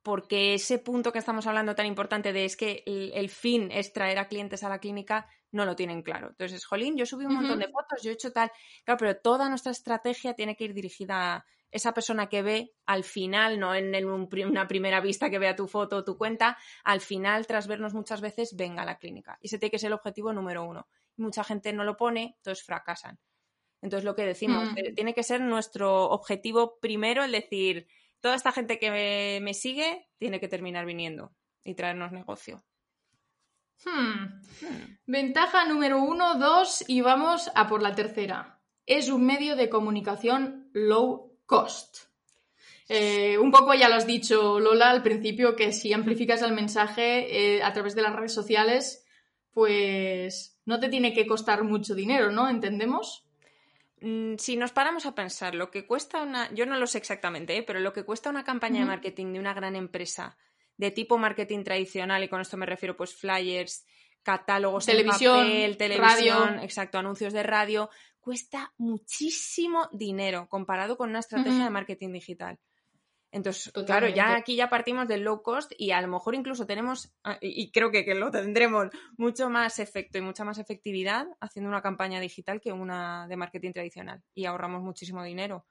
porque 0.04 0.54
ese 0.54 0.80
punto 0.80 1.12
que 1.12 1.20
estamos 1.20 1.46
hablando 1.48 1.76
tan 1.76 1.86
importante 1.86 2.32
de 2.32 2.46
es 2.46 2.56
que 2.56 2.84
el, 2.86 3.30
fin 3.30 3.70
es 3.72 3.92
traer 3.92 4.18
a 4.18 4.28
clientes 4.28 4.64
a 4.64 4.70
la 4.70 4.80
clínica, 4.80 5.28
no 5.52 5.66
lo 5.66 5.76
tienen 5.76 6.02
claro. 6.02 6.30
Entonces, 6.30 6.66
jolín, 6.66 6.96
yo 6.96 7.06
subí 7.06 7.26
un 7.26 7.36
montón 7.36 7.60
de 7.60 7.68
fotos, 7.68 8.02
yo 8.02 8.12
he 8.12 8.14
hecho 8.14 8.32
tal, 8.32 8.52
claro, 8.86 8.98
pero 8.98 9.18
toda 9.18 9.50
nuestra 9.50 9.72
estrategia 9.72 10.34
tiene 10.34 10.56
que 10.56 10.64
ir 10.64 10.74
dirigida 10.74 11.46
esa 11.72 11.94
persona 11.94 12.30
que 12.30 12.42
ve 12.42 12.74
al 12.86 13.04
final, 13.04 13.60
no 13.60 13.76
en 13.76 13.94
una 14.06 14.68
primera 14.68 15.02
vista 15.02 15.30
que 15.30 15.40
vea 15.40 15.56
tu 15.56 15.68
foto 15.68 15.98
o 15.98 16.04
tu 16.04 16.18
cuenta, 16.18 16.58
al 16.84 17.02
final, 17.02 17.46
tras 17.48 17.68
vernos 17.68 17.94
muchas 17.94 18.22
veces, 18.22 18.56
venga 18.56 18.84
a 18.84 18.86
la 18.86 18.98
clínica. 18.98 19.38
Y 19.42 19.48
ese 19.48 19.60
tiene 19.60 19.72
que 19.72 19.80
ser 19.80 19.88
el 19.88 19.94
objetivo 19.94 20.34
número 20.34 20.64
uno. 20.64 20.88
mucha 21.18 21.44
gente 21.44 21.74
no 21.74 21.84
lo 21.84 21.98
pone, 21.98 22.36
entonces 22.38 22.66
fracasan. 22.66 23.20
Entonces, 23.82 24.06
lo 24.06 24.16
que 24.16 24.26
decimos, 24.26 24.72
mm. 24.72 24.78
eh, 24.78 24.94
tiene 24.94 25.14
que 25.14 25.24
ser 25.24 25.42
nuestro 25.42 26.10
objetivo 26.10 26.80
primero, 26.80 27.24
el 27.24 27.32
decir, 27.32 27.88
toda 28.22 28.36
esta 28.36 28.52
gente 28.52 28.80
que 28.80 29.40
me, 29.42 29.54
sigue 29.54 30.08
tiene 30.18 30.40
que 30.40 30.48
terminar 30.48 30.86
viniendo 30.86 31.34
y 31.64 31.76
traernos 31.76 32.12
negocio. 32.12 32.64
Hmm. 33.86 34.42
Hmm. 34.62 34.98
Ventaja 35.06 35.66
número 35.66 36.02
uno, 36.02 36.36
dos 36.36 36.84
y 36.88 37.02
vamos 37.02 37.50
a 37.56 37.68
por 37.68 37.82
la 37.82 37.96
tercera. 37.96 38.62
Es 38.86 39.10
un 39.10 39.26
medio 39.26 39.56
de 39.56 39.70
comunicación 39.70 40.70
low 40.74 41.29
cost. 41.50 41.98
Eh, 42.88 43.38
un 43.38 43.52
poco 43.52 43.74
ya 43.74 43.90
lo 43.90 43.96
has 43.96 44.08
dicho, 44.08 44.60
Lola, 44.60 44.92
al 44.92 45.04
principio, 45.04 45.56
que 45.56 45.74
si 45.74 45.92
amplificas 45.94 46.42
el 46.44 46.54
mensaje 46.54 47.58
eh, 47.58 47.64
a 47.64 47.74
través 47.74 47.96
de 47.96 48.04
las 48.04 48.16
redes 48.16 48.34
sociales, 48.34 49.06
pues 49.52 50.60
no 50.66 50.80
te 50.80 50.90
tiene 50.90 51.14
que 51.14 51.28
costar 51.28 51.64
mucho 51.64 51.96
dinero, 51.96 52.32
¿no? 52.32 52.50
¿Entendemos? 52.50 53.26
Mm, 54.02 54.36
si 54.38 54.58
nos 54.58 54.72
paramos 54.72 55.06
a 55.06 55.16
pensar 55.16 55.56
lo 55.56 55.72
que 55.72 55.86
cuesta 55.86 56.22
una, 56.22 56.54
yo 56.54 56.66
no 56.66 56.78
lo 56.78 56.88
sé 56.88 57.00
exactamente, 57.00 57.58
¿eh? 57.58 57.64
pero 57.64 57.80
lo 57.80 57.94
que 57.94 58.06
cuesta 58.06 58.30
una 58.30 58.44
campaña 58.44 58.82
de 58.82 58.86
marketing 58.86 59.34
de 59.34 59.40
una 59.40 59.54
gran 59.54 59.76
empresa 59.76 60.38
de 60.78 60.92
tipo 60.92 61.18
marketing 61.18 61.64
tradicional, 61.64 62.24
y 62.24 62.30
con 62.30 62.40
esto 62.40 62.58
me 62.58 62.66
refiero 62.66 62.96
pues 62.96 63.14
flyers, 63.14 63.86
catálogos 64.24 64.86
televisión, 64.86 65.46
televisión, 65.78 66.48
radio. 66.48 66.64
exacto, 66.64 66.98
anuncios 66.98 67.34
de 67.34 67.44
radio, 67.44 67.90
cuesta 68.20 68.74
muchísimo 68.78 69.90
dinero 69.92 70.48
comparado 70.50 70.98
con 70.98 71.10
una 71.10 71.20
estrategia 71.20 71.64
de 71.64 71.70
marketing 71.70 72.12
digital. 72.14 72.60
Entonces, 73.32 73.72
claro, 73.86 74.08
ya 74.08 74.36
aquí 74.36 74.56
ya 74.56 74.70
partimos 74.70 75.08
del 75.08 75.22
low 75.22 75.44
cost 75.44 75.72
y 75.78 75.92
a 75.92 76.02
lo 76.02 76.08
mejor 76.08 76.34
incluso 76.34 76.66
tenemos, 76.66 77.14
ah, 77.24 77.38
y 77.42 77.72
creo 77.72 77.92
que, 77.92 78.04
que, 78.04 78.16
lo 78.16 78.32
tendremos, 78.32 78.88
mucho 79.18 79.50
más 79.50 79.78
efecto 79.78 80.18
y 80.18 80.22
mucha 80.22 80.44
más 80.44 80.58
efectividad 80.58 81.28
haciendo 81.40 81.70
una 81.70 81.84
campaña 81.84 82.20
digital 82.20 82.60
que 82.60 82.72
una 82.72 83.28
de 83.28 83.38
marketing 83.38 83.72
tradicional 83.72 84.24
y 84.34 84.46
ahorramos 84.46 84.82
muchísimo 84.82 85.24
dinero. 85.24 85.68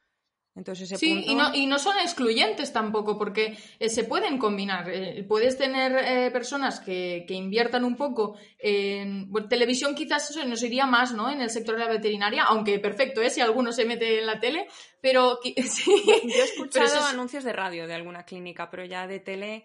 Entonces, 0.58 0.90
ese 0.90 0.98
sí, 0.98 1.24
y, 1.24 1.36
no, 1.36 1.54
y 1.54 1.66
no 1.66 1.78
son 1.78 1.96
excluyentes 2.00 2.72
tampoco, 2.72 3.16
porque 3.16 3.56
eh, 3.78 3.88
se 3.88 4.02
pueden 4.02 4.38
combinar. 4.38 4.90
Eh, 4.90 5.24
puedes 5.26 5.56
tener 5.56 5.92
eh, 6.04 6.30
personas 6.32 6.80
que, 6.80 7.24
que, 7.28 7.34
inviertan 7.34 7.84
un 7.84 7.94
poco 7.94 8.36
en 8.58 9.30
televisión, 9.48 9.94
quizás 9.94 10.30
eso 10.30 10.44
nos 10.44 10.60
iría 10.64 10.84
más, 10.84 11.14
¿no? 11.14 11.30
En 11.30 11.40
el 11.40 11.50
sector 11.50 11.76
de 11.76 11.84
la 11.84 11.90
veterinaria, 11.90 12.42
aunque 12.42 12.80
perfecto, 12.80 13.22
¿eh? 13.22 13.30
Si 13.30 13.40
alguno 13.40 13.70
se 13.70 13.84
mete 13.84 14.18
en 14.18 14.26
la 14.26 14.40
tele, 14.40 14.66
pero 15.00 15.38
sí. 15.44 16.02
Yo 16.04 16.42
he 16.42 16.44
escuchado 16.44 17.06
anuncios 17.06 17.44
de 17.44 17.52
radio 17.52 17.86
de 17.86 17.94
alguna 17.94 18.24
clínica, 18.24 18.68
pero 18.68 18.84
ya 18.84 19.06
de 19.06 19.20
tele. 19.20 19.64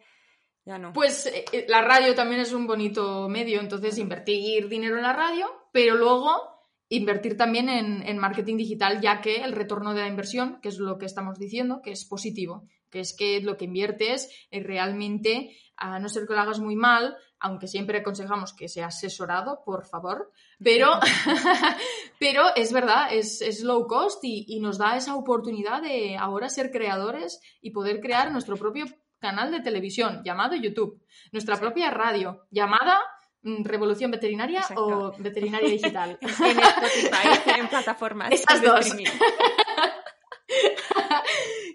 Ya 0.64 0.78
no. 0.78 0.94
Pues 0.94 1.30
la 1.68 1.82
radio 1.82 2.14
también 2.14 2.40
es 2.40 2.54
un 2.54 2.68
bonito 2.68 3.28
medio, 3.28 3.60
entonces 3.60 3.98
invertir 3.98 4.70
dinero 4.70 4.96
en 4.96 5.04
la 5.04 5.12
radio, 5.12 5.50
pero 5.74 5.96
luego 5.96 6.53
invertir 6.90 7.38
también 7.38 7.70
en, 7.70 8.18
marketing 8.18 8.58
digital, 8.58 9.02
ya 9.02 9.22
que 9.22 9.38
el 9.38 9.54
retorno 9.54 9.94
de 9.94 10.02
la 10.02 10.08
inversión, 10.08 10.60
que 10.62 10.70
es 10.70 10.78
lo 10.78 10.98
que 10.98 11.06
estamos 11.06 11.40
diciendo, 11.40 11.82
que 11.84 11.92
es 11.92 12.06
positivo, 12.06 12.68
que 12.90 13.00
es 13.00 13.16
que 13.18 13.42
lo 13.42 13.58
que 13.58 13.66
inviertes 13.66 14.30
es 14.52 14.64
realmente, 14.64 15.58
a 15.76 16.00
no 16.00 16.10
ser 16.10 16.28
que 16.28 16.34
lo 16.34 16.42
hagas 16.42 16.60
muy 16.60 16.76
mal, 16.76 17.18
aunque 17.40 17.68
siempre 17.68 17.98
aconsejamos 17.98 18.54
que 18.54 18.70
sea 18.70 18.88
asesorado, 18.88 19.64
por 19.66 19.86
favor, 19.86 20.32
pero, 20.64 20.92
pero 22.20 22.44
es 22.56 22.72
verdad, 22.72 23.08
es, 23.12 23.64
low 23.64 23.88
cost 23.88 24.24
y, 24.24 24.46
y 24.48 24.60
nos 24.60 24.78
da 24.78 24.96
esa 24.96 25.16
oportunidad 25.16 25.82
de 25.82 26.16
ahora 26.16 26.50
ser 26.50 26.72
creadores 26.72 27.42
y 27.62 27.72
poder 27.72 28.00
crear 28.00 28.32
nuestro 28.32 28.56
propio 28.56 28.86
canal 29.24 29.52
de 29.52 29.62
televisión 29.62 30.22
llamado 30.24 30.54
YouTube, 30.54 31.02
nuestra 31.32 31.58
propia 31.58 31.90
radio 31.90 32.46
llamada 32.52 33.00
revolución 33.44 34.12
Veterinaria 34.12 34.64
o 34.76 35.14
Veterinaria 35.18 35.70
Digital. 35.70 36.18
en 36.22 36.30
Spotify, 36.30 37.50
en 37.60 37.68
plataformas. 37.68 38.32
Esas 38.32 38.62
dos. 38.62 38.96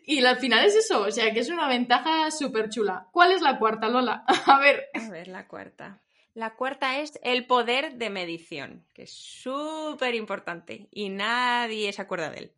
y 0.06 0.24
al 0.24 0.36
final 0.38 0.64
es 0.64 0.76
eso, 0.76 1.02
o 1.02 1.10
sea 1.10 1.32
que 1.32 1.40
es 1.40 1.50
una 1.50 1.68
ventaja 1.68 2.30
súper 2.30 2.70
chula. 2.70 3.08
¿Cuál 3.12 3.32
es 3.32 3.42
la 3.42 3.58
cuarta, 3.58 3.88
Lola? 3.88 4.24
A 4.46 4.58
ver. 4.58 4.88
A 4.94 5.10
ver, 5.10 5.28
la 5.28 5.46
cuarta. 5.46 6.00
La 6.34 6.54
cuarta 6.54 7.00
es 7.00 7.18
el 7.22 7.46
poder 7.46 7.94
de 7.94 8.10
medición, 8.10 8.84
que 8.94 9.02
es 9.02 9.12
súper 9.12 10.14
importante 10.14 10.86
y 10.92 11.08
nadie 11.08 11.92
se 11.92 12.00
acuerda 12.00 12.30
de 12.30 12.38
él. 12.38 12.52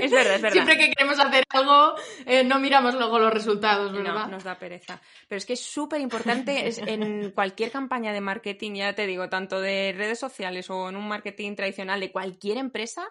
Es 0.00 0.10
verdad, 0.10 0.34
es 0.36 0.42
verdad. 0.42 0.52
Siempre 0.52 0.78
que 0.78 0.90
queremos 0.92 1.18
hacer 1.18 1.44
algo, 1.50 1.94
eh, 2.26 2.44
no 2.44 2.58
miramos 2.58 2.94
luego 2.94 3.18
los 3.18 3.32
resultados, 3.32 3.92
¿verdad? 3.92 4.26
No, 4.26 4.28
nos 4.28 4.44
da 4.44 4.58
pereza. 4.58 5.00
Pero 5.28 5.38
es 5.38 5.46
que 5.46 5.54
es 5.54 5.60
súper 5.60 6.00
importante 6.00 6.70
en 6.90 7.30
cualquier 7.30 7.70
campaña 7.70 8.12
de 8.12 8.20
marketing, 8.20 8.74
ya 8.74 8.94
te 8.94 9.06
digo, 9.06 9.28
tanto 9.28 9.60
de 9.60 9.94
redes 9.96 10.18
sociales 10.18 10.70
o 10.70 10.88
en 10.88 10.96
un 10.96 11.08
marketing 11.08 11.54
tradicional 11.54 12.00
de 12.00 12.12
cualquier 12.12 12.58
empresa, 12.58 13.08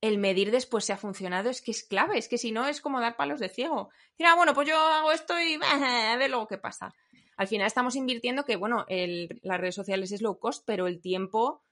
el 0.00 0.18
medir 0.18 0.50
después 0.50 0.84
si 0.84 0.92
ha 0.92 0.96
funcionado 0.96 1.50
es 1.50 1.62
que 1.62 1.70
es 1.70 1.82
clave, 1.82 2.18
es 2.18 2.28
que 2.28 2.38
si 2.38 2.52
no 2.52 2.66
es 2.66 2.80
como 2.80 3.00
dar 3.00 3.16
palos 3.16 3.40
de 3.40 3.48
ciego. 3.48 3.90
Decir, 4.10 4.26
ah, 4.26 4.34
bueno, 4.34 4.54
pues 4.54 4.68
yo 4.68 4.78
hago 4.78 5.12
esto 5.12 5.34
y 5.40 5.58
a 5.62 6.16
ver 6.16 6.30
luego 6.30 6.46
qué 6.46 6.58
pasa. 6.58 6.94
Al 7.36 7.48
final 7.48 7.66
estamos 7.66 7.96
invirtiendo 7.96 8.44
que, 8.44 8.56
bueno, 8.56 8.86
las 8.88 9.60
redes 9.60 9.74
sociales 9.74 10.10
es 10.12 10.22
low 10.22 10.38
cost, 10.38 10.64
pero 10.66 10.86
el 10.86 11.00
tiempo 11.00 11.62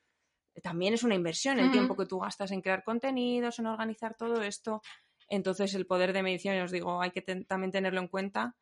también 0.62 0.95
es 0.95 1.03
una 1.03 1.14
inversión, 1.14 1.59
el 1.59 1.71
tiempo 1.71 1.97
que 1.97 2.07
tú 2.07 2.21
gastas 2.21 2.51
en 2.53 2.61
crear 2.61 2.85
contenidos, 2.85 3.59
en 3.59 3.67
organizar 3.67 4.14
todo 4.14 4.43
esto. 4.43 4.83
Entonces, 5.29 5.75
el 5.75 5.87
poder 5.87 6.12
de 6.12 6.23
medición, 6.23 6.59
os 6.61 6.71
digo, 6.71 7.01
hay 7.01 7.11
que 7.11 7.23
también 7.23 7.73
tenerlo 7.73 8.01
en 8.01 8.09
cuenta 8.09 8.57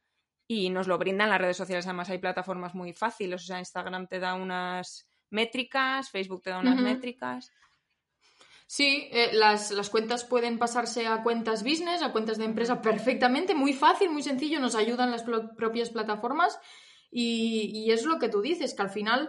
y 0.46 0.70
nos 0.70 0.86
lo 0.88 0.98
brindan 0.98 1.30
las 1.30 1.40
redes 1.40 1.56
sociales. 1.56 1.86
Además, 1.86 2.10
hay 2.10 2.18
plataformas 2.18 2.74
muy 2.74 2.92
fáciles. 2.92 3.42
O 3.42 3.46
sea, 3.46 3.58
Instagram 3.58 4.06
te 4.06 4.20
da 4.20 4.34
unas 4.34 5.08
métricas, 5.30 6.10
Facebook 6.10 6.42
te 6.42 6.50
da 6.50 6.60
unas 6.60 6.80
métricas. 6.80 7.50
Sí, 8.66 9.08
eh, 9.12 9.30
las, 9.34 9.70
las, 9.70 9.90
cuentas 9.90 10.24
pueden 10.24 10.58
pasarse 10.58 11.06
a 11.06 11.22
cuentas 11.22 11.62
business, 11.62 12.00
a 12.00 12.10
cuentas 12.10 12.38
de 12.38 12.46
empresa 12.46 12.80
perfectamente, 12.80 13.54
muy 13.54 13.74
fácil, 13.74 14.08
muy 14.08 14.22
sencillo, 14.22 14.60
nos 14.60 14.74
ayudan 14.74 15.10
las 15.10 15.24
propias 15.24 15.90
plataformas 15.90 16.58
y, 17.10 17.70
y, 17.74 17.90
es 17.90 18.06
lo 18.06 18.18
que 18.18 18.30
tú 18.30 18.40
dices, 18.40 18.72
que 18.72 18.80
al 18.80 18.88
final 18.88 19.28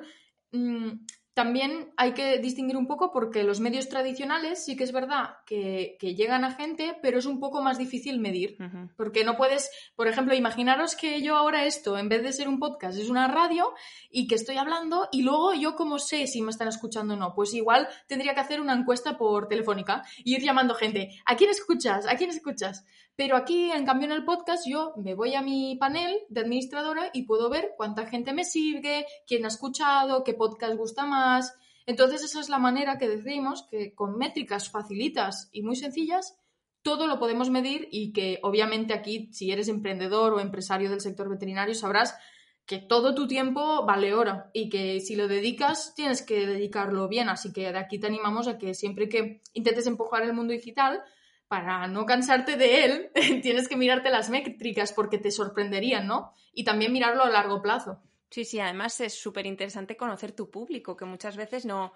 mm, 0.54 0.92
también 1.34 1.92
hay 1.98 2.14
que 2.14 2.38
distinguir 2.38 2.78
un 2.78 2.86
poco 2.86 3.12
porque 3.12 3.44
los 3.44 3.60
medios 3.60 3.90
tradicionales 3.90 4.64
sí 4.64 4.76
que 4.76 4.84
es 4.84 4.92
verdad 4.92 5.38
que, 5.46 5.98
llegan 6.00 6.44
a 6.44 6.52
gente, 6.52 6.98
pero 7.02 7.18
es 7.18 7.26
un 7.26 7.40
poco 7.40 7.62
más 7.62 7.78
difícil 7.78 8.20
medir. 8.20 8.58
Porque 8.96 9.24
no 9.24 9.36
puedes, 9.36 9.72
por 9.96 10.08
ejemplo, 10.08 10.36
imaginaros 10.36 10.96
que 10.96 11.22
yo 11.22 11.36
ahora 11.36 11.66
esto, 11.66 11.98
en 11.98 12.08
vez 12.08 12.22
de 12.22 12.34
ser 12.34 12.48
un 12.48 12.60
podcast, 12.60 13.00
es 13.00 13.10
una 13.10 13.28
radio 13.28 13.74
y 14.12 14.28
que 14.28 14.36
estoy 14.36 14.58
hablando 14.58 15.10
y 15.12 15.24
luego 15.24 15.54
yo 15.54 15.76
como 15.76 15.98
sé 15.98 16.28
si 16.28 16.42
me 16.42 16.52
están 16.52 16.68
escuchando 16.68 17.16
o 17.16 17.18
no. 17.18 17.34
Pues 17.34 17.54
igual 17.54 17.88
tendría 18.08 18.36
que 18.36 18.42
hacer 18.42 18.62
una 18.62 18.74
encuesta 18.74 19.18
por 19.18 19.48
telefónica 19.48 20.04
y 20.24 20.36
ir 20.36 20.44
llamando 20.44 20.76
gente. 20.76 21.20
¿A 21.26 21.36
quién 21.36 21.50
escuchas? 21.50 22.06
¿A 22.08 22.16
quién 22.16 22.30
escuchas? 22.30 22.86
Pero 23.16 23.36
aquí, 23.38 23.72
en 23.72 23.86
cambio, 23.86 24.08
en 24.08 24.14
el 24.14 24.26
podcast, 24.26 24.68
yo 24.68 24.94
me 24.98 25.14
voy 25.14 25.36
a 25.36 25.42
mi 25.42 25.76
panel 25.76 26.18
de 26.30 26.42
administradora 26.42 27.12
y 27.14 27.24
puedo 27.24 27.50
ver 27.50 27.74
cuánta 27.78 28.08
gente 28.08 28.34
me 28.34 28.44
sigue, 28.44 29.06
quién 29.28 29.46
ha 29.46 29.50
escuchado, 29.50 30.24
qué 30.24 30.34
podcast 30.34 30.76
gusta 30.76 31.06
más. 31.06 31.56
Entonces, 31.86 32.24
esa 32.24 32.40
es 32.40 32.50
la 32.50 32.58
manera 32.58 32.98
que 32.98 33.10
decimos 33.10 33.68
que 33.70 33.94
con 33.94 34.18
métricas 34.18 34.72
facilitas 34.72 35.50
y 35.52 35.62
muy 35.62 35.76
sencillas, 35.76 36.40
todo 36.82 37.08
lo 37.08 37.20
podemos 37.20 37.50
medir 37.50 37.88
y 37.92 38.14
que 38.14 38.40
obviamente 38.42 38.94
aquí, 38.94 39.30
si 39.32 39.52
eres 39.52 39.68
emprendedor 39.68 40.34
o 40.34 40.40
empresario 40.40 40.90
del 40.90 41.02
sector 41.02 41.30
veterinario, 41.30 41.76
sabrás 41.76 42.16
que 42.66 42.80
todo 42.80 43.14
tu 43.14 43.28
tiempo 43.28 43.86
vale 43.86 44.14
oro 44.14 44.46
y 44.54 44.70
que 44.70 45.00
si 45.02 45.16
lo 45.16 45.28
dedicas 45.28 45.94
tienes 45.96 46.22
que 46.22 46.46
dedicarlo 46.46 47.08
bien. 47.08 47.30
Así 47.30 47.54
que 47.54 47.72
de 47.72 47.78
aquí 47.78 48.00
te 48.00 48.08
animamos 48.08 48.48
a 48.48 48.58
que 48.58 48.74
siempre 48.74 49.10
que 49.10 49.42
intentes 49.54 49.88
empujar 49.88 50.24
el 50.24 50.34
mundo 50.34 50.54
digital, 50.54 51.04
para 51.54 51.86
no 51.86 52.08
cansarte 52.08 52.58
de 52.58 52.84
él, 52.84 53.12
tienes 53.44 53.68
que 53.68 53.78
mirarte 53.78 54.10
las 54.10 54.32
métricas 54.32 54.92
porque 54.92 55.20
te 55.20 55.30
sorprenderían, 55.30 56.08
¿no? 56.08 56.34
Y 56.52 56.64
también 56.64 56.92
mirarlo 56.92 57.24
a 57.24 57.30
largo 57.30 57.62
plazo. 57.62 58.02
Sí, 58.32 58.44
sí, 58.44 58.60
además 58.60 59.00
es 59.02 59.14
súper 59.14 59.46
interesante 59.46 59.96
conocer 59.96 60.32
tu 60.32 60.50
público, 60.50 60.98
que 60.98 61.06
muchas 61.06 61.38
veces 61.38 61.68
no, 61.68 61.94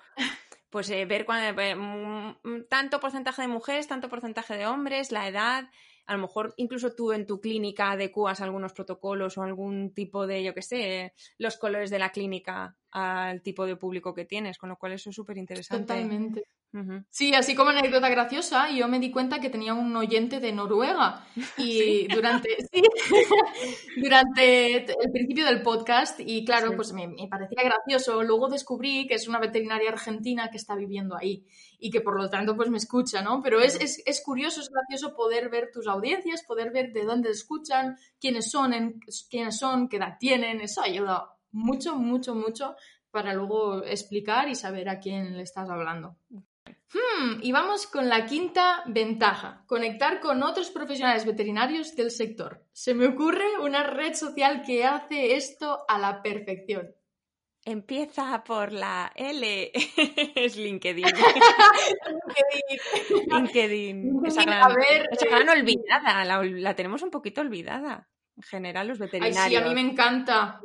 pues 0.69 0.91
eh, 0.91 1.05
ver 1.05 1.25
cuando, 1.25 1.59
eh, 1.59 1.73
mm, 1.73 2.65
tanto 2.69 2.99
porcentaje 2.99 3.41
de 3.41 3.47
mujeres, 3.47 3.87
tanto 3.87 4.09
porcentaje 4.09 4.55
de 4.55 4.67
hombres, 4.67 5.11
la 5.11 5.27
edad, 5.27 5.71
a 6.05 6.13
lo 6.13 6.19
mejor 6.19 6.53
incluso 6.57 6.93
tú 6.93 7.11
en 7.11 7.25
tu 7.25 7.41
clínica 7.41 7.93
adecuas 7.93 8.41
algunos 8.41 8.73
protocolos 8.73 9.39
o 9.39 9.41
algún 9.41 9.91
tipo 9.91 10.27
de, 10.27 10.43
yo 10.43 10.53
qué 10.53 10.61
sé, 10.61 11.13
los 11.39 11.57
colores 11.57 11.89
de 11.89 11.97
la 11.97 12.11
clínica 12.11 12.77
al 12.91 13.41
tipo 13.41 13.65
de 13.65 13.75
público 13.75 14.13
que 14.13 14.25
tienes, 14.25 14.59
con 14.59 14.69
lo 14.69 14.77
cual 14.77 14.91
eso 14.91 15.09
es 15.09 15.15
súper 15.15 15.39
interesante. 15.39 15.95
Totalmente. 15.95 16.45
Sí, 17.09 17.33
así 17.33 17.55
como 17.55 17.71
anécdota 17.71 18.09
graciosa, 18.09 18.69
yo 18.69 18.87
me 18.87 18.99
di 18.99 19.09
cuenta 19.09 19.39
que 19.39 19.49
tenía 19.49 19.73
un 19.73 19.95
oyente 19.95 20.39
de 20.39 20.51
Noruega 20.51 21.25
y 21.57 22.07
durante, 22.13 22.49
durante 23.97 24.75
el 24.77 25.11
principio 25.11 25.45
del 25.45 25.61
podcast 25.61 26.19
y 26.19 26.45
claro, 26.45 26.75
pues 26.75 26.93
me, 26.93 27.07
parecía 27.29 27.63
gracioso. 27.63 28.21
Luego 28.21 28.49
descubrí 28.49 29.07
que 29.07 29.15
es 29.15 29.27
una 29.27 29.39
veterinaria 29.39 29.89
argentina 29.89 30.49
que 30.51 30.57
está 30.57 30.75
viviendo 30.75 31.15
ahí 31.15 31.45
y 31.79 31.89
que 31.89 32.01
por 32.01 32.19
lo 32.19 32.29
tanto 32.29 32.55
pues 32.55 32.69
me 32.69 32.77
escucha, 32.77 33.21
¿no? 33.21 33.41
Pero 33.41 33.59
es, 33.59 34.03
es, 34.05 34.21
curioso, 34.21 34.61
es 34.61 34.69
gracioso 34.69 35.15
poder 35.15 35.49
ver 35.49 35.71
tus 35.73 35.87
audiencias, 35.87 36.43
poder 36.43 36.71
ver 36.71 36.91
de 36.91 37.05
dónde 37.05 37.31
escuchan, 37.31 37.97
quiénes 38.19 38.51
son, 38.51 38.99
quiénes 39.29 39.57
son, 39.57 39.87
qué 39.87 39.97
edad 39.97 40.17
tienen, 40.19 40.61
eso 40.61 40.81
ayuda 40.81 41.33
mucho, 41.51 41.95
mucho, 41.95 42.35
mucho 42.35 42.75
para 43.09 43.33
luego 43.33 43.83
explicar 43.83 44.47
y 44.49 44.55
saber 44.55 44.89
a 44.89 44.99
quién 44.99 45.37
le 45.37 45.43
estás 45.43 45.69
hablando. 45.69 46.17
Hmm, 46.93 47.39
y 47.41 47.51
vamos 47.51 47.85
con 47.85 48.07
la 48.07 48.25
quinta 48.25 48.83
ventaja, 48.85 49.63
conectar 49.67 50.21
con 50.21 50.41
otros 50.41 50.71
profesionales 50.71 51.25
veterinarios 51.25 51.95
del 51.95 52.11
sector. 52.11 52.63
Se 52.71 52.93
me 52.93 53.07
ocurre 53.07 53.59
una 53.61 53.83
red 53.83 54.13
social 54.13 54.63
que 54.65 54.85
hace 54.85 55.35
esto 55.35 55.83
a 55.87 55.99
la 55.99 56.21
perfección. 56.21 56.95
Empieza 57.65 58.41
por 58.45 58.71
la 58.71 59.11
L, 59.13 59.71
es 60.35 60.55
LinkedIn. 60.55 61.05
LinkedIn. 63.27 64.25
Esa 64.25 64.43
gran, 64.43 64.71
eh, 64.79 65.51
olvidada, 65.51 66.23
la, 66.23 66.75
tenemos 66.75 67.01
un 67.01 67.11
poquito 67.11 67.41
olvidada. 67.41 68.07
En 68.37 68.43
general, 68.43 68.87
los 68.87 68.99
veterinarios. 68.99 69.37
Ay, 69.37 69.49
sí, 69.49 69.55
a 69.57 69.61
mí 69.61 69.73
me 69.73 69.81
encanta. 69.81 70.61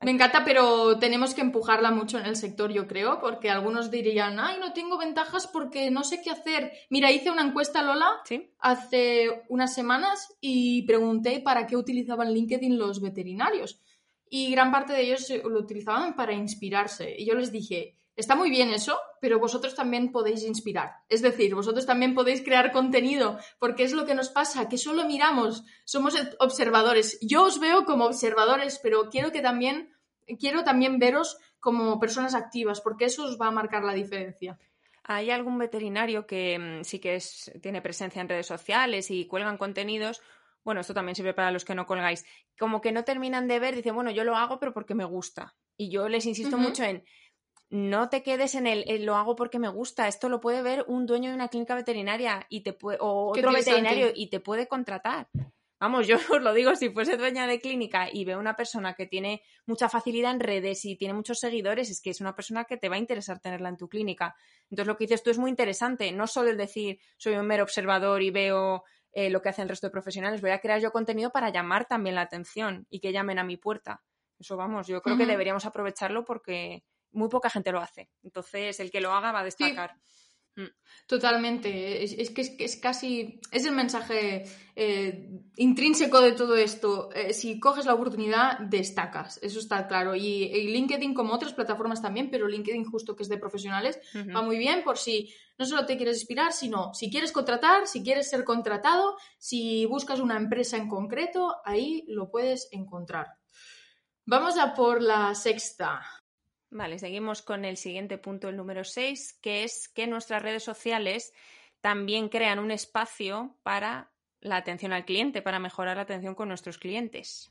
Me 0.00 0.10
encanta, 0.10 0.44
pero 0.44 0.98
tenemos 0.98 1.34
que 1.34 1.42
empujarla 1.42 1.90
mucho 1.90 2.18
en 2.18 2.26
el 2.26 2.36
sector, 2.36 2.72
yo 2.72 2.88
creo, 2.88 3.20
porque 3.20 3.50
algunos 3.50 3.90
dirían, 3.90 4.40
ay, 4.40 4.56
no 4.58 4.72
tengo 4.72 4.98
ventajas 4.98 5.46
porque 5.46 5.90
no 5.90 6.02
sé 6.02 6.20
qué 6.22 6.30
hacer. 6.30 6.72
Mira, 6.88 7.12
hice 7.12 7.30
una 7.30 7.42
encuesta, 7.42 7.82
Lola, 7.82 8.20
hace 8.58 9.42
unas 9.48 9.74
semanas 9.74 10.36
y 10.40 10.82
pregunté 10.82 11.40
para 11.40 11.66
qué 11.66 11.76
utilizaban 11.76 12.32
LinkedIn 12.32 12.78
los 12.78 13.00
veterinarios. 13.00 13.80
Y 14.28 14.50
gran 14.50 14.70
parte 14.72 14.92
de 14.92 15.02
ellos 15.02 15.28
lo 15.44 15.58
utilizaban 15.58 16.14
para 16.14 16.32
inspirarse. 16.32 17.14
Y 17.18 17.26
yo 17.26 17.34
les 17.34 17.52
dije, 17.52 17.96
Está 18.20 18.34
muy 18.34 18.50
bien 18.50 18.68
eso, 18.68 19.00
pero 19.18 19.38
vosotros 19.38 19.74
también 19.74 20.12
podéis 20.12 20.44
inspirar. 20.44 20.96
Es 21.08 21.22
decir, 21.22 21.54
vosotros 21.54 21.86
también 21.86 22.14
podéis 22.14 22.42
crear 22.42 22.70
contenido, 22.70 23.38
porque 23.58 23.82
es 23.82 23.92
lo 23.92 24.04
que 24.04 24.14
nos 24.14 24.28
pasa, 24.28 24.68
que 24.68 24.76
solo 24.76 25.06
miramos, 25.06 25.64
somos 25.86 26.14
observadores. 26.38 27.18
Yo 27.22 27.44
os 27.44 27.58
veo 27.58 27.86
como 27.86 28.04
observadores, 28.04 28.78
pero 28.82 29.08
quiero 29.08 29.32
que 29.32 29.40
también, 29.40 29.96
quiero 30.38 30.64
también 30.64 30.98
veros 30.98 31.38
como 31.60 31.98
personas 31.98 32.34
activas, 32.34 32.82
porque 32.82 33.06
eso 33.06 33.24
os 33.24 33.40
va 33.40 33.46
a 33.46 33.52
marcar 33.52 33.84
la 33.84 33.94
diferencia. 33.94 34.58
¿Hay 35.04 35.30
algún 35.30 35.56
veterinario 35.56 36.26
que 36.26 36.58
mm, 36.58 36.84
sí 36.84 36.98
que 36.98 37.14
es, 37.14 37.50
tiene 37.62 37.80
presencia 37.80 38.20
en 38.20 38.28
redes 38.28 38.46
sociales 38.46 39.10
y 39.10 39.26
cuelgan 39.26 39.56
contenidos? 39.56 40.20
Bueno, 40.62 40.82
esto 40.82 40.92
también 40.92 41.16
sirve 41.16 41.32
para 41.32 41.52
los 41.52 41.64
que 41.64 41.74
no 41.74 41.86
colgáis. 41.86 42.26
Como 42.58 42.82
que 42.82 42.92
no 42.92 43.02
terminan 43.02 43.48
de 43.48 43.60
ver, 43.60 43.74
dicen, 43.74 43.94
bueno, 43.94 44.10
yo 44.10 44.24
lo 44.24 44.36
hago, 44.36 44.60
pero 44.60 44.74
porque 44.74 44.94
me 44.94 45.06
gusta. 45.06 45.54
Y 45.78 45.90
yo 45.90 46.10
les 46.10 46.26
insisto 46.26 46.58
mucho 46.58 46.84
en, 46.84 47.02
no 47.70 48.08
te 48.08 48.22
quedes 48.22 48.56
en 48.56 48.66
el, 48.66 49.04
lo 49.04 49.16
hago 49.16 49.36
porque 49.36 49.58
me 49.58 49.68
gusta. 49.68 50.08
Esto 50.08 50.28
lo 50.28 50.40
puede 50.40 50.60
ver 50.60 50.84
un 50.88 51.06
dueño 51.06 51.30
de 51.30 51.36
una 51.36 51.48
clínica 51.48 51.74
veterinaria 51.74 52.44
y 52.48 52.60
te 52.62 52.72
puede, 52.72 52.98
o 53.00 53.30
otro 53.30 53.52
veterinario 53.52 54.10
y 54.14 54.28
te 54.28 54.40
puede 54.40 54.66
contratar. 54.66 55.28
Vamos, 55.78 56.06
yo 56.06 56.16
os 56.30 56.42
lo 56.42 56.52
digo, 56.52 56.74
si 56.74 56.90
fuese 56.90 57.16
dueña 57.16 57.46
de 57.46 57.60
clínica 57.60 58.08
y 58.12 58.24
veo 58.24 58.38
una 58.38 58.54
persona 58.54 58.94
que 58.94 59.06
tiene 59.06 59.42
mucha 59.66 59.88
facilidad 59.88 60.32
en 60.32 60.40
redes 60.40 60.84
y 60.84 60.96
tiene 60.96 61.14
muchos 61.14 61.38
seguidores, 61.38 61.88
es 61.90 62.02
que 62.02 62.10
es 62.10 62.20
una 62.20 62.34
persona 62.34 62.64
que 62.64 62.76
te 62.76 62.88
va 62.88 62.96
a 62.96 62.98
interesar 62.98 63.40
tenerla 63.40 63.70
en 63.70 63.76
tu 63.76 63.88
clínica. 63.88 64.34
Entonces, 64.64 64.86
lo 64.86 64.96
que 64.96 65.04
dices 65.04 65.22
tú 65.22 65.30
es 65.30 65.38
muy 65.38 65.48
interesante, 65.48 66.12
no 66.12 66.26
solo 66.26 66.50
el 66.50 66.58
decir 66.58 66.98
soy 67.16 67.34
un 67.34 67.46
mero 67.46 67.62
observador 67.62 68.20
y 68.20 68.30
veo 68.30 68.82
eh, 69.12 69.30
lo 69.30 69.40
que 69.40 69.48
hacen 69.48 69.62
el 69.62 69.70
resto 69.70 69.86
de 69.86 69.92
profesionales, 69.92 70.40
voy 70.40 70.50
a 70.50 70.60
crear 70.60 70.80
yo 70.80 70.92
contenido 70.92 71.30
para 71.30 71.50
llamar 71.50 71.86
también 71.86 72.16
la 72.16 72.22
atención 72.22 72.86
y 72.90 73.00
que 73.00 73.12
llamen 73.12 73.38
a 73.38 73.44
mi 73.44 73.56
puerta. 73.56 74.02
Eso 74.38 74.56
vamos, 74.56 74.86
yo 74.86 75.02
creo 75.02 75.16
que 75.18 75.26
deberíamos 75.26 75.66
aprovecharlo 75.66 76.24
porque 76.24 76.84
muy 77.12 77.28
poca 77.28 77.50
gente 77.50 77.72
lo 77.72 77.80
hace. 77.80 78.10
Entonces, 78.22 78.80
el 78.80 78.90
que 78.90 79.00
lo 79.00 79.12
haga 79.12 79.32
va 79.32 79.40
a 79.40 79.44
destacar. 79.44 79.94
Mm. 80.56 80.66
Totalmente. 81.06 82.04
Es, 82.04 82.30
que 82.30 82.56
es, 82.58 82.76
casi. 82.76 83.40
Es 83.50 83.64
el 83.64 83.74
mensaje 83.74 84.44
eh, 84.76 85.30
intrínseco 85.56 86.20
de 86.20 86.32
todo 86.32 86.56
esto. 86.56 87.10
Eh, 87.12 87.32
si 87.32 87.58
coges 87.58 87.86
la 87.86 87.94
oportunidad, 87.94 88.58
destacas. 88.60 89.38
Eso 89.42 89.58
está 89.58 89.86
claro. 89.88 90.14
Y, 90.14 90.48
LinkedIn, 90.68 91.14
como 91.14 91.34
otras 91.34 91.54
plataformas 91.54 92.02
también, 92.02 92.30
pero 92.30 92.48
LinkedIn, 92.48 92.84
justo 92.84 93.16
que 93.16 93.22
es 93.22 93.28
de 93.28 93.38
profesionales, 93.38 93.98
va 94.14 94.42
muy 94.42 94.58
bien 94.58 94.82
por 94.84 94.98
si 94.98 95.32
no 95.58 95.66
solo 95.66 95.84
te 95.84 95.96
quieres 95.96 96.18
inspirar, 96.18 96.52
sino 96.52 96.94
si 96.94 97.10
quieres 97.10 97.32
contratar, 97.32 97.86
si 97.86 98.02
quieres 98.02 98.30
ser 98.30 98.44
contratado, 98.44 99.16
si 99.38 99.84
buscas 99.86 100.20
una 100.20 100.36
empresa 100.36 100.76
en 100.76 100.88
concreto, 100.88 101.56
ahí 101.64 102.04
lo 102.08 102.30
puedes 102.30 102.68
encontrar. 102.72 103.26
Vamos 104.26 104.58
a 104.58 104.74
por 104.74 105.02
la 105.02 105.34
sexta. 105.34 106.02
Vale, 106.70 106.98
seguimos 106.98 107.42
con 107.42 107.64
el 107.64 107.76
siguiente 107.76 108.16
punto, 108.16 108.48
el 108.48 108.56
número 108.56 108.84
6, 108.84 109.38
que 109.42 109.64
es 109.64 109.88
que 109.88 110.06
nuestras 110.06 110.40
redes 110.40 110.62
sociales 110.62 111.32
también 111.80 112.28
crean 112.28 112.60
un 112.60 112.70
espacio 112.70 113.56
para 113.62 114.12
la 114.40 114.56
atención 114.56 114.92
al 114.92 115.04
cliente, 115.04 115.42
para 115.42 115.58
mejorar 115.58 115.96
la 115.96 116.04
atención 116.04 116.34
con 116.34 116.48
nuestros 116.48 116.78
clientes. 116.78 117.50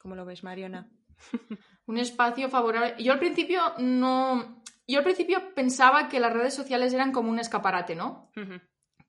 ¿Cómo 0.00 0.14
lo 0.14 0.24
ves, 0.24 0.44
Mariona? 0.44 0.88
un 1.86 1.98
espacio 1.98 2.48
favorable. 2.48 2.94
Yo 3.02 3.12
al 3.12 3.18
principio 3.18 3.60
no. 3.78 4.62
Yo 4.86 4.98
al 4.98 5.04
principio 5.04 5.54
pensaba 5.54 6.08
que 6.08 6.20
las 6.20 6.32
redes 6.32 6.54
sociales 6.54 6.92
eran 6.92 7.10
como 7.10 7.30
un 7.30 7.38
escaparate, 7.38 7.94
¿no? 7.94 8.30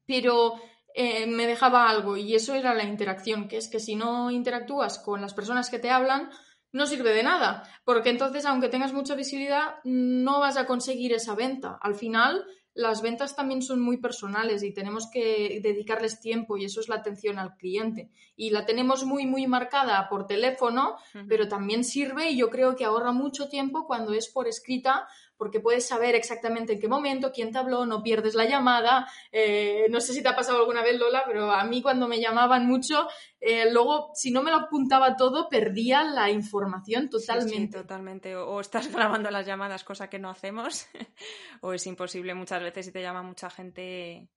Pero 0.05 0.55
eh, 0.93 1.27
me 1.27 1.47
dejaba 1.47 1.89
algo 1.89 2.15
y 2.15 2.33
eso 2.33 2.55
era 2.55 2.73
la 2.73 2.85
interacción, 2.85 3.49
que 3.49 3.57
es 3.57 3.67
que 3.67 3.81
si 3.81 3.95
no 3.95 4.31
interactúas 4.31 4.99
con 4.99 5.21
las 5.21 5.33
personas 5.33 5.69
que 5.69 5.79
te 5.79 5.89
hablan, 5.89 6.29
no 6.75 6.87
sirve 6.87 7.13
de 7.13 7.23
nada, 7.23 7.63
porque 7.85 8.09
entonces, 8.09 8.45
aunque 8.45 8.67
tengas 8.67 8.91
mucha 8.91 9.15
visibilidad, 9.15 9.75
no 9.85 10.41
vas 10.41 10.57
a 10.57 10.65
conseguir 10.65 11.13
esa 11.13 11.33
venta. 11.33 11.79
Al 11.81 11.95
final, 11.95 12.45
las 12.73 13.01
ventas 13.01 13.33
también 13.33 13.61
son 13.61 13.79
muy 13.79 13.95
personales 13.95 14.61
y 14.61 14.73
tenemos 14.73 15.09
que 15.09 15.61
dedicarles 15.63 16.19
tiempo 16.19 16.57
y 16.57 16.65
eso 16.65 16.81
es 16.81 16.89
la 16.89 16.95
atención 16.95 17.39
al 17.39 17.55
cliente. 17.55 18.09
Y 18.35 18.49
la 18.49 18.65
tenemos 18.65 19.05
muy, 19.05 19.25
muy 19.25 19.47
marcada 19.47 20.09
por 20.09 20.27
teléfono, 20.27 20.97
pero 21.29 21.47
también 21.47 21.85
sirve 21.85 22.31
y 22.31 22.37
yo 22.37 22.49
creo 22.49 22.75
que 22.75 22.83
ahorra 22.83 23.13
mucho 23.13 23.47
tiempo 23.47 23.87
cuando 23.87 24.11
es 24.11 24.27
por 24.27 24.49
escrita 24.49 25.07
porque 25.37 25.59
puedes 25.59 25.87
saber 25.87 26.15
exactamente 26.15 26.73
en 26.73 26.79
qué 26.79 26.87
momento, 26.87 27.31
quién 27.31 27.51
te 27.51 27.57
habló, 27.57 27.85
no 27.85 28.01
pierdes 28.01 28.35
la 28.35 28.45
llamada. 28.45 29.07
Eh, 29.31 29.85
no 29.89 29.99
sé 29.99 30.13
si 30.13 30.23
te 30.23 30.29
ha 30.29 30.35
pasado 30.35 30.59
alguna 30.59 30.83
vez, 30.83 30.97
Lola, 30.97 31.23
pero 31.25 31.51
a 31.51 31.63
mí 31.65 31.81
cuando 31.81 32.07
me 32.07 32.19
llamaban 32.19 32.65
mucho, 32.65 33.07
eh, 33.39 33.71
luego, 33.71 34.11
si 34.13 34.31
no 34.31 34.41
me 34.41 34.51
lo 34.51 34.57
apuntaba 34.57 35.15
todo, 35.15 35.49
perdía 35.49 36.03
la 36.03 36.29
información 36.29 37.09
totalmente. 37.09 37.77
totalmente. 37.77 38.35
O, 38.35 38.59
estás 38.59 38.91
grabando 38.91 39.29
las 39.29 39.45
llamadas, 39.45 39.83
cosa 39.83 40.09
que 40.09 40.19
no 40.19 40.29
hacemos, 40.29 40.87
o 41.61 41.73
es 41.73 41.85
imposible 41.87 42.33
muchas 42.33 42.61
veces 42.61 42.85
si 42.85 42.91
te 42.91 43.01
llama 43.01 43.21
mucha 43.21 43.49
gente 43.49 44.29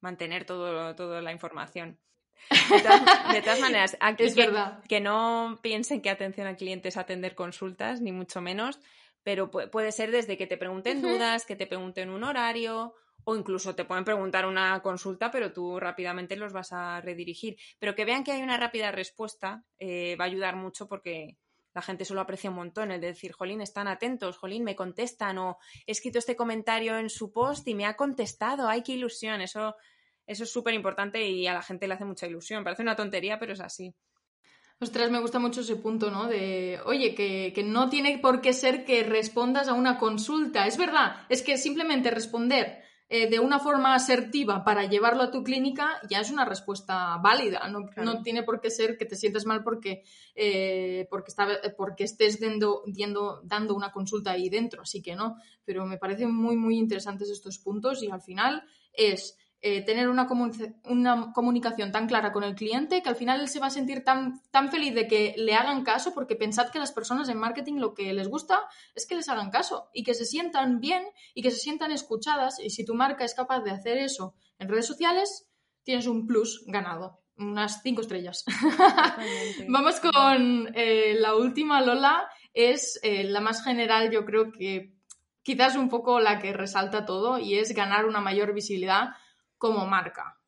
mantener 0.00 0.44
todo, 0.44 0.94
toda 0.94 1.22
la 1.22 1.32
información. 1.32 1.98
De 2.50 3.40
todas, 3.42 3.60
maneras, 3.60 3.96
aquí 4.00 4.24
es 4.24 4.34
verdad. 4.34 4.82
que 4.88 5.00
no 5.00 5.60
piensen 5.62 6.02
que 6.02 6.10
atención 6.10 6.46
al 6.46 6.56
cliente 6.56 6.88
es 6.88 6.96
atender 6.96 7.34
consultas, 7.34 8.00
ni 8.00 8.12
mucho 8.12 8.40
menos 8.40 8.80
pero 9.22 9.50
puede 9.50 9.92
ser 9.92 10.10
desde 10.10 10.36
que 10.36 10.46
te 10.46 10.56
pregunten 10.56 11.02
dudas, 11.02 11.46
que 11.46 11.56
te 11.56 11.66
pregunten 11.66 12.10
un 12.10 12.24
horario 12.24 12.94
o 13.24 13.36
incluso 13.36 13.74
te 13.74 13.84
pueden 13.84 14.04
preguntar 14.04 14.46
una 14.46 14.80
consulta, 14.82 15.30
pero 15.30 15.52
tú 15.52 15.78
rápidamente 15.78 16.36
los 16.36 16.52
vas 16.52 16.72
a 16.72 17.00
redirigir. 17.00 17.56
Pero 17.78 17.94
que 17.94 18.04
vean 18.04 18.24
que 18.24 18.32
hay 18.32 18.42
una 18.42 18.56
rápida 18.56 18.90
respuesta 18.90 19.64
eh, 19.78 20.16
va 20.16 20.24
a 20.24 20.26
ayudar 20.26 20.56
mucho 20.56 20.88
porque 20.88 21.38
la 21.74 21.82
gente 21.82 22.04
solo 22.04 22.20
aprecia 22.20 22.50
un 22.50 22.56
montón 22.56 22.90
el 22.90 23.00
de 23.00 23.08
decir, 23.08 23.32
Jolín, 23.32 23.60
están 23.60 23.88
atentos, 23.88 24.36
Jolín, 24.36 24.64
me 24.64 24.76
contestan 24.76 25.38
o 25.38 25.58
he 25.86 25.92
escrito 25.92 26.18
este 26.18 26.36
comentario 26.36 26.98
en 26.98 27.08
su 27.08 27.32
post 27.32 27.66
y 27.68 27.74
me 27.74 27.86
ha 27.86 27.96
contestado, 27.96 28.68
ay, 28.68 28.82
qué 28.82 28.92
ilusión, 28.92 29.40
eso, 29.40 29.74
eso 30.26 30.44
es 30.44 30.52
súper 30.52 30.74
importante 30.74 31.26
y 31.26 31.46
a 31.46 31.54
la 31.54 31.62
gente 31.62 31.88
le 31.88 31.94
hace 31.94 32.04
mucha 32.04 32.26
ilusión. 32.26 32.64
Parece 32.64 32.82
una 32.82 32.96
tontería, 32.96 33.38
pero 33.38 33.54
es 33.54 33.60
así. 33.60 33.94
Ostras, 34.82 35.12
me 35.12 35.20
gusta 35.20 35.38
mucho 35.38 35.60
ese 35.60 35.76
punto, 35.76 36.10
¿no? 36.10 36.26
De, 36.26 36.80
oye, 36.86 37.14
que, 37.14 37.62
no 37.64 37.88
tiene 37.88 38.18
por 38.18 38.40
qué 38.40 38.52
ser 38.52 38.84
que 38.84 39.04
respondas 39.04 39.68
a 39.68 39.74
una 39.74 39.96
consulta. 39.96 40.66
Es 40.66 40.76
verdad, 40.76 41.24
es 41.28 41.42
que 41.42 41.56
simplemente 41.56 42.10
responder 42.10 42.82
eh, 43.08 43.30
de 43.30 43.38
una 43.38 43.60
forma 43.60 43.94
asertiva 43.94 44.64
para 44.64 44.86
llevarlo 44.86 45.22
a 45.22 45.30
tu 45.30 45.44
clínica 45.44 46.00
ya 46.10 46.18
es 46.18 46.32
una 46.32 46.44
respuesta 46.44 47.16
válida. 47.18 47.68
No, 47.68 48.22
tiene 48.24 48.42
por 48.42 48.60
qué 48.60 48.70
ser 48.70 48.98
que 48.98 49.04
te 49.04 49.14
sientas 49.14 49.46
mal 49.46 49.62
porque, 49.62 50.02
eh, 50.34 51.06
porque, 51.08 51.30
está, 51.30 51.46
porque 51.76 52.02
estés 52.02 52.40
dando, 52.40 52.82
dando 53.44 53.76
una 53.76 53.92
consulta 53.92 54.32
ahí 54.32 54.48
dentro. 54.48 54.82
Así 54.82 55.00
que 55.00 55.14
no, 55.14 55.36
pero 55.64 55.86
me 55.86 55.98
parecen 55.98 56.34
muy, 56.34 56.56
muy 56.56 56.76
interesantes 56.76 57.30
estos 57.30 57.58
puntos 57.58 58.02
y 58.02 58.10
al 58.10 58.20
final 58.20 58.64
es 58.92 59.38
eh, 59.64 59.80
tener 59.82 60.08
una, 60.08 60.26
una, 60.86 61.32
comunicación 61.32 61.92
tan 61.92 62.08
clara 62.08 62.32
con 62.32 62.42
el 62.42 62.56
cliente 62.56 63.00
que 63.00 63.08
al 63.08 63.14
final 63.14 63.40
él 63.40 63.48
se 63.48 63.60
va 63.60 63.68
a 63.68 63.70
sentir 63.70 64.02
tan, 64.02 64.42
tan 64.50 64.72
feliz 64.72 64.92
de 64.92 65.06
que 65.06 65.34
le 65.36 65.54
hagan 65.54 65.84
caso, 65.84 66.12
porque 66.12 66.34
pensad 66.34 66.70
que 66.70 66.80
las 66.80 66.90
personas 66.90 67.28
en 67.28 67.38
marketing 67.38 67.74
lo 67.74 67.94
que 67.94 68.12
les 68.12 68.26
gusta 68.26 68.58
es 68.96 69.06
que 69.06 69.14
les 69.14 69.28
hagan 69.28 69.50
caso 69.50 69.88
y 69.94 70.02
que 70.02 70.14
se 70.14 70.24
sientan 70.24 70.80
bien 70.80 71.04
y 71.32 71.42
que 71.42 71.52
se 71.52 71.58
sientan 71.58 71.92
escuchadas. 71.92 72.58
Y 72.58 72.70
si 72.70 72.84
tu 72.84 72.94
marca 72.94 73.24
es 73.24 73.34
capaz 73.34 73.60
de 73.60 73.70
hacer 73.70 73.98
eso 73.98 74.34
en 74.58 74.68
redes 74.68 74.86
sociales, 74.86 75.48
tienes 75.84 76.08
un 76.08 76.26
plus 76.26 76.64
ganado. 76.66 77.20
Unas 77.36 77.82
cinco 77.82 78.00
estrellas. 78.00 78.44
Vamos 79.68 80.00
con 80.00 80.70
eh, 80.74 81.14
la 81.20 81.36
última, 81.36 81.80
Lola. 81.80 82.28
Es 82.52 82.98
eh, 83.04 83.22
la 83.22 83.40
más 83.40 83.62
general, 83.62 84.10
yo 84.10 84.24
creo 84.24 84.50
que 84.50 84.96
quizás 85.44 85.76
un 85.76 85.88
poco 85.88 86.18
la 86.18 86.40
que 86.40 86.52
resalta 86.52 87.04
todo 87.04 87.38
y 87.38 87.54
es 87.54 87.72
ganar 87.74 88.06
una 88.06 88.20
mayor 88.20 88.52
visibilidad 88.54 89.10
como 89.62 89.86
marca. 89.86 90.40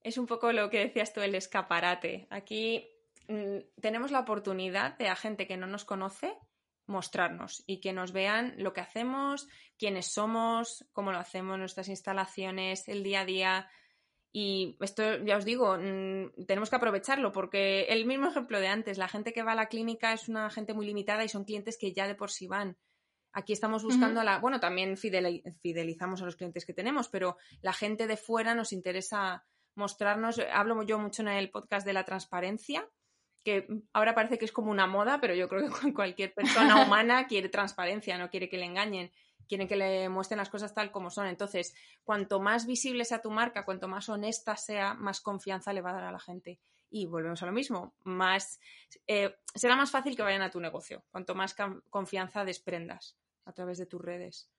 Es 0.00 0.16
un 0.16 0.26
poco 0.26 0.52
lo 0.52 0.70
que 0.70 0.78
decías 0.78 1.12
tú, 1.12 1.22
el 1.22 1.34
escaparate. 1.34 2.28
Aquí 2.30 2.88
mm, 3.26 3.80
tenemos 3.80 4.12
la 4.12 4.20
oportunidad 4.20 4.96
de 4.96 5.08
a 5.08 5.16
gente 5.16 5.48
que 5.48 5.56
no 5.56 5.66
nos 5.66 5.84
conoce 5.84 6.32
mostrarnos 6.86 7.64
y 7.66 7.80
que 7.80 7.92
nos 7.92 8.12
vean 8.12 8.54
lo 8.58 8.72
que 8.72 8.80
hacemos, 8.80 9.48
quiénes 9.76 10.06
somos, 10.06 10.86
cómo 10.92 11.10
lo 11.10 11.18
hacemos, 11.18 11.58
nuestras 11.58 11.88
instalaciones, 11.88 12.86
el 12.86 13.02
día 13.02 13.22
a 13.22 13.24
día. 13.24 13.70
Y 14.32 14.76
esto, 14.78 15.16
ya 15.24 15.36
os 15.36 15.44
digo, 15.44 15.76
mm, 15.76 16.44
tenemos 16.46 16.70
que 16.70 16.76
aprovecharlo 16.76 17.32
porque 17.32 17.86
el 17.88 18.06
mismo 18.06 18.28
ejemplo 18.28 18.60
de 18.60 18.68
antes, 18.68 18.98
la 18.98 19.08
gente 19.08 19.32
que 19.32 19.42
va 19.42 19.50
a 19.50 19.56
la 19.56 19.66
clínica 19.66 20.12
es 20.12 20.28
una 20.28 20.48
gente 20.48 20.74
muy 20.74 20.86
limitada 20.86 21.24
y 21.24 21.28
son 21.28 21.42
clientes 21.42 21.76
que 21.76 21.92
ya 21.92 22.06
de 22.06 22.14
por 22.14 22.30
sí 22.30 22.46
van. 22.46 22.76
Aquí 23.36 23.52
estamos 23.52 23.84
buscando 23.84 24.22
a 24.22 24.24
la. 24.24 24.38
Bueno, 24.38 24.60
también 24.60 24.96
fidelizamos 24.96 26.22
a 26.22 26.24
los 26.24 26.36
clientes 26.36 26.64
que 26.64 26.72
tenemos, 26.72 27.10
pero 27.10 27.36
la 27.60 27.74
gente 27.74 28.06
de 28.06 28.16
fuera 28.16 28.54
nos 28.54 28.72
interesa 28.72 29.44
mostrarnos. 29.74 30.40
Hablo 30.50 30.82
yo 30.84 30.98
mucho 30.98 31.20
en 31.20 31.28
el 31.28 31.50
podcast 31.50 31.86
de 31.86 31.92
la 31.92 32.06
transparencia, 32.06 32.88
que 33.44 33.68
ahora 33.92 34.14
parece 34.14 34.38
que 34.38 34.46
es 34.46 34.52
como 34.52 34.70
una 34.70 34.86
moda, 34.86 35.20
pero 35.20 35.34
yo 35.34 35.50
creo 35.50 35.70
que 35.70 35.92
cualquier 35.92 36.32
persona 36.32 36.82
humana 36.86 37.26
quiere 37.26 37.50
transparencia, 37.50 38.16
no 38.16 38.30
quiere 38.30 38.48
que 38.48 38.56
le 38.56 38.64
engañen, 38.64 39.12
quiere 39.46 39.68
que 39.68 39.76
le 39.76 40.08
muestren 40.08 40.38
las 40.38 40.48
cosas 40.48 40.72
tal 40.72 40.90
como 40.90 41.10
son. 41.10 41.26
Entonces, 41.26 41.74
cuanto 42.04 42.40
más 42.40 42.66
visible 42.66 43.04
sea 43.04 43.20
tu 43.20 43.30
marca, 43.30 43.66
cuanto 43.66 43.86
más 43.86 44.08
honesta 44.08 44.56
sea, 44.56 44.94
más 44.94 45.20
confianza 45.20 45.74
le 45.74 45.82
va 45.82 45.90
a 45.90 45.96
dar 45.96 46.04
a 46.04 46.12
la 46.12 46.20
gente. 46.20 46.58
Y 46.88 47.04
volvemos 47.04 47.42
a 47.42 47.46
lo 47.46 47.52
mismo, 47.52 47.94
más 48.04 48.60
eh, 49.06 49.36
será 49.54 49.76
más 49.76 49.90
fácil 49.90 50.16
que 50.16 50.22
vayan 50.22 50.40
a 50.40 50.50
tu 50.50 50.58
negocio, 50.58 51.04
cuanto 51.10 51.34
más 51.34 51.54
confianza 51.90 52.46
desprendas 52.46 53.18
a 53.46 53.52
través 53.52 53.78
de 53.78 53.86
tus 53.86 54.02
redes. 54.02 54.50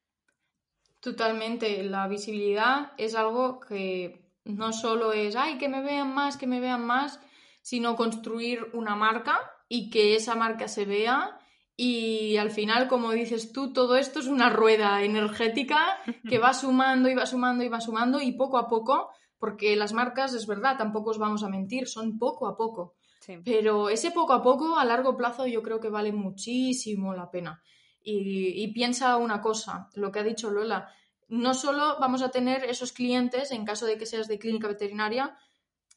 Totalmente, 1.00 1.84
la 1.84 2.08
visibilidad 2.08 2.94
es 2.98 3.14
algo 3.14 3.60
que 3.60 4.26
no 4.46 4.74
solo 4.74 5.14
es, 5.14 5.36
ay, 5.36 5.60
que 5.60 5.70
me 5.70 5.84
vean 5.84 6.14
más, 6.14 6.38
que 6.38 6.48
me 6.48 6.60
vean 6.60 6.86
más, 6.86 7.20
sino 7.62 7.96
construir 7.96 8.72
una 8.74 8.96
marca 8.96 9.40
y 9.70 9.90
que 9.92 10.16
esa 10.16 10.36
marca 10.36 10.68
se 10.68 10.86
vea 10.86 11.38
y 11.80 12.38
al 12.38 12.50
final, 12.50 12.88
como 12.88 13.12
dices 13.12 13.52
tú, 13.52 13.72
todo 13.72 13.98
esto 13.98 14.20
es 14.20 14.26
una 14.26 14.50
rueda 14.50 15.04
energética 15.04 16.00
que 16.28 16.40
va 16.40 16.54
sumando 16.54 17.08
y 17.08 17.14
va 17.14 17.28
sumando 17.28 17.64
y 17.64 17.70
va 17.70 17.80
sumando 17.80 18.20
y 18.20 18.32
poco 18.32 18.58
a 18.58 18.68
poco, 18.68 19.12
porque 19.38 19.76
las 19.76 19.94
marcas, 19.94 20.34
es 20.34 20.48
verdad, 20.48 20.78
tampoco 20.78 21.12
os 21.12 21.20
vamos 21.20 21.44
a 21.44 21.50
mentir, 21.50 21.88
son 21.88 22.18
poco 22.18 22.48
a 22.48 22.58
poco. 22.58 22.96
Pero 23.44 23.90
ese 23.90 24.12
poco 24.12 24.34
a 24.34 24.42
poco, 24.42 24.78
a 24.78 24.86
largo 24.86 25.18
plazo, 25.18 25.46
yo 25.46 25.62
creo 25.62 25.80
que 25.80 25.90
vale 25.90 26.14
muchísimo 26.14 27.14
la 27.14 27.30
pena. 27.30 27.62
Y, 28.10 28.66
piensa 28.70 29.18
una 29.18 29.42
cosa, 29.42 29.90
lo 29.96 30.14
que 30.14 30.20
ha 30.20 30.24
dicho 30.24 30.50
Lola, 30.50 30.94
no 31.28 31.54
solo 31.54 31.98
vamos 32.00 32.22
a 32.22 32.32
tener 32.32 32.64
esos 32.64 32.94
clientes, 32.94 33.52
en 33.52 33.66
caso 33.66 33.86
de 33.86 33.98
que 33.98 34.06
seas 34.06 34.30
de 34.30 34.40
clínica 34.40 34.70
veterinaria, 34.70 35.38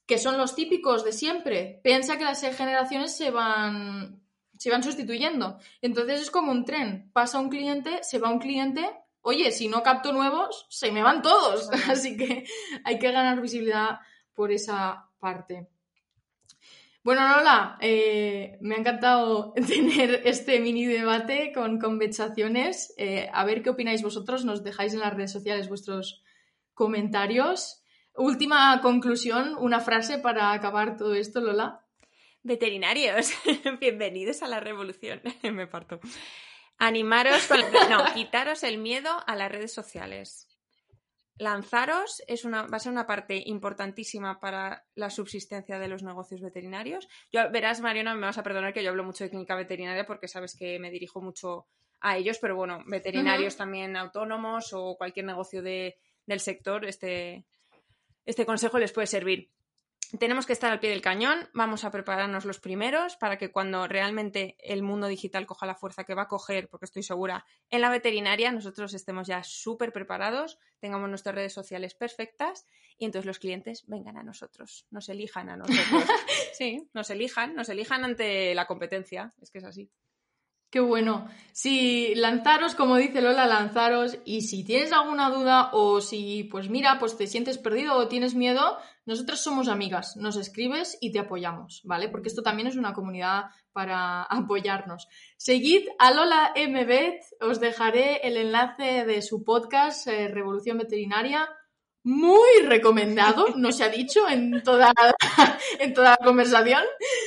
que 0.07 0.19
son 0.19 0.37
los 0.37 0.57
típicos 0.57 1.05
de 1.05 1.13
siempre. 1.13 1.81
Piensa 1.85 2.19
que 2.19 2.25
las 2.25 2.41
generaciones 2.41 3.17
se 3.17 3.31
van, 3.31 4.25
se 4.59 4.71
van 4.71 4.83
sustituyendo. 4.83 5.59
Entonces 5.81 6.21
es 6.23 6.33
como 6.33 6.51
un 6.51 6.65
tren. 6.65 7.13
Pasa 7.13 7.39
un 7.39 7.49
cliente, 7.49 8.03
se 8.03 8.19
va 8.19 8.31
un 8.31 8.41
cliente. 8.41 8.91
Oye, 9.21 9.53
si 9.53 9.69
no 9.69 9.85
capto 9.85 10.13
nuevos, 10.13 10.67
se 10.69 10.91
me 10.91 11.05
van 11.05 11.23
todos. 11.23 11.71
Así 11.89 12.17
que 12.17 12.45
hay 12.83 12.99
que 12.99 13.13
ganar 13.13 13.41
visibilidad 13.41 14.01
por 14.35 14.51
esa 14.51 15.09
parte. 15.21 15.69
Bueno, 17.03 17.27
Lola, 17.27 17.79
eh, 17.81 18.59
me 18.61 18.75
ha 18.75 18.79
encantado 18.79 19.55
tener 19.67 20.23
este 20.25 20.61
mini 20.61 20.85
debate 20.85 21.53
con 21.55 21.79
conversaciones. 21.79 22.93
Eh, 22.99 23.31
a 23.33 23.45
ver 23.45 23.63
qué 23.63 23.71
opináis 23.71 24.03
vosotros. 24.03 24.45
Nos 24.45 24.63
dejáis 24.63 24.93
en 24.93 25.01
las 25.01 25.15
redes 25.15 25.33
sociales 25.33 25.69
vuestros 25.69 26.23
comentarios. 26.75 27.83
Última 28.15 28.79
conclusión, 28.83 29.57
una 29.59 29.81
frase 29.81 30.19
para 30.19 30.53
acabar 30.53 30.99
todo 30.99 31.15
esto, 31.15 31.41
Lola. 31.41 31.87
Veterinarios, 32.43 33.33
bienvenidos 33.81 34.43
a 34.43 34.49
la 34.49 34.61
revolución. 34.61 35.23
me 35.43 35.67
parto. 35.67 36.01
Animaros. 36.77 37.49
No, 37.89 38.05
quitaros 38.15 38.63
el 38.63 38.79
miedo 38.79 39.11
a 39.27 39.37
las 39.37 39.51
redes 39.51 39.73
sociales 39.73 40.50
lanzaros 41.41 42.23
es 42.27 42.45
una, 42.45 42.67
va 42.67 42.77
a 42.77 42.81
ser 42.81 42.93
una 42.93 43.07
parte 43.07 43.43
importantísima 43.47 44.39
para 44.39 44.85
la 44.95 45.09
subsistencia 45.09 45.79
de 45.79 45.89
los 45.89 46.03
negocios 46.03 46.43
veterinarios. 46.43 47.09
Yo, 47.33 47.51
verás, 47.51 47.81
Mariona, 47.81 48.15
me 48.15 48.27
vas 48.27 48.37
a 48.37 48.43
perdonar 48.43 48.75
que 48.75 48.83
yo 48.85 48.91
hablo 48.91 49.05
mucho 49.05 49.25
de 49.25 49.31
clínica 49.31 49.57
veterinaria 49.57 50.05
porque 50.05 50.29
sabes 50.29 50.55
que 50.55 50.79
me 50.79 50.91
dirijo 50.91 51.23
mucho 51.23 51.67
a 52.01 52.19
ellos, 52.19 52.39
pero 52.39 52.57
bueno, 52.57 52.83
veterinarios 52.87 53.57
también 53.57 53.97
autónomos 53.97 54.73
o 54.73 54.97
cualquier 54.97 55.27
negocio 55.27 55.63
de, 55.63 55.97
del 56.27 56.41
sector, 56.41 56.85
este, 56.85 57.47
este 58.27 58.45
consejo 58.45 58.79
les 58.79 58.93
puede 58.93 59.07
servir 59.07 59.51
tenemos 60.19 60.47
que 60.47 60.53
estar 60.53 60.73
al 60.73 60.81
pie 60.81 60.91
del 60.91 61.03
cañón, 61.03 61.49
vamos 61.55 61.85
a 61.85 61.91
prepararnos 61.91 62.45
los 62.45 62.59
primeros 62.59 63.17
para 63.17 63.39
que 63.39 63.51
cuando 63.51 63.87
realmente 63.87 64.57
el 64.59 64.83
mundo 64.83 65.07
digital 65.07 65.47
coja 65.47 65.67
la 65.67 65.75
fuerza 65.75 66.05
que 66.05 66.15
va 66.15 66.23
a 66.23 66.29
coger, 66.29 66.69
porque 66.69 66.87
estoy 66.87 67.03
segura, 67.03 67.45
en 67.69 67.81
la 67.81 67.91
veterinaria 67.91 68.51
nosotros 68.51 68.95
estemos 68.95 69.27
ya 69.27 69.43
súper 69.45 69.93
preparados, 69.93 70.59
tengamos 70.81 71.09
nuestras 71.09 71.35
redes 71.35 71.53
sociales 71.53 71.95
perfectas 71.95 72.67
y 72.99 73.05
entonces 73.05 73.27
los 73.27 73.39
clientes 73.39 73.85
vengan 73.87 74.17
a 74.17 74.23
nosotros, 74.23 74.87
nos 74.91 75.09
elijan 75.09 75.49
a 75.49 75.57
nosotros. 75.57 76.05
sí, 76.55 76.89
nos 76.93 77.11
elijan, 77.11 77.55
nos 77.55 77.69
elijan 77.69 78.05
ante 78.05 78.55
la 78.55 78.67
competencia, 78.67 79.33
es 79.41 79.51
que 79.51 79.59
es 79.59 79.65
así. 79.65 79.91
Qué 80.71 80.79
bueno. 80.79 81.29
Si 81.53 82.15
lanzaros, 82.15 82.77
como 82.77 82.97
dice 82.97 83.21
Lola, 83.21 83.47
lanzaros. 83.47 84.19
Y 84.25 84.43
si 84.43 84.65
tienes 84.65 84.93
alguna 84.93 85.29
duda 85.29 85.71
o 85.73 86.01
si, 86.01 86.45
pues 86.45 86.71
mira, 86.71 87.01
pues 87.01 87.17
te 87.17 87.27
sientes 87.27 87.59
perdido 87.59 87.97
o 87.97 88.07
tienes 88.07 88.37
miedo, 88.37 88.79
nosotros 89.05 89.41
somos 89.41 89.67
amigas. 89.67 90.17
Nos 90.17 90.37
escribes 90.37 90.97
y 91.01 91.11
te 91.11 91.19
apoyamos, 91.19 91.83
¿vale? 91.85 92.09
Porque 92.09 92.29
esto 92.29 92.43
también 92.43 92.69
es 92.69 92.77
una 92.77 92.93
comunidad 92.93 93.47
para 93.73 94.23
apoyarnos. 94.31 95.09
Seguid 95.37 95.89
a 95.99 96.13
Lola 96.13 96.53
MBet. 96.55 97.21
Os 97.41 97.59
dejaré 97.59 98.27
el 98.29 98.37
enlace 98.37 99.05
de 99.05 99.23
su 99.23 99.43
podcast, 99.43 100.07
eh, 100.07 100.29
Revolución 100.29 100.79
Veterinaria 100.79 101.49
muy 102.03 102.63
recomendado, 102.67 103.47
no 103.57 103.73
se 103.73 103.85
ha 103.85 103.89
dicho 103.89 104.29
en 104.29 104.63
toda, 104.63 104.93
en 105.79 105.95
toda 105.95 106.11
la 106.11 106.17
conversación. 106.25 106.83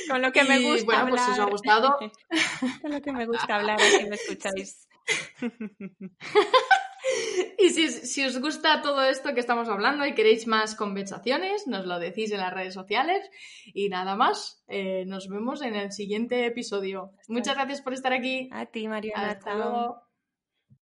Con 0.08 0.22
lo 0.22 0.32
que 0.32 0.44
me 0.44 0.60
gusta 0.60 0.84
bueno, 0.84 1.08
pues 1.10 1.22
si 1.22 1.30
os 1.30 1.38
ha 1.38 1.44
gustado. 1.44 1.96
Con 2.82 2.90
lo 2.92 3.00
que 3.00 3.12
me 3.12 3.26
gusta 3.26 3.56
hablar, 3.56 3.80
así 3.80 4.04
me 4.08 4.16
escucháis. 4.16 4.88
Y 7.58 7.70
si, 7.70 8.24
os 8.24 8.40
gusta 8.40 8.80
todo 8.82 9.04
esto 9.04 9.34
que 9.34 9.40
estamos 9.40 9.68
hablando 9.68 10.06
y 10.06 10.14
queréis 10.14 10.46
más 10.46 10.74
conversaciones, 10.74 11.66
nos 11.66 11.86
lo 11.86 11.98
decís 11.98 12.32
en 12.32 12.38
las 12.38 12.52
redes 12.52 12.74
sociales. 12.74 13.28
Y 13.74 13.88
nada 13.88 14.16
más, 14.16 14.64
eh, 14.68 15.04
nos 15.06 15.28
vemos 15.28 15.62
en 15.62 15.74
el 15.76 15.92
siguiente 15.92 16.46
episodio. 16.46 17.12
Muchas 17.28 17.56
gracias 17.56 17.82
por 17.82 17.92
estar 17.92 18.12
aquí. 18.12 18.48
A 18.52 18.66
ti, 18.66 18.88
Mariana. 18.88 19.32
Hasta 19.32 19.54
luego. 19.54 20.02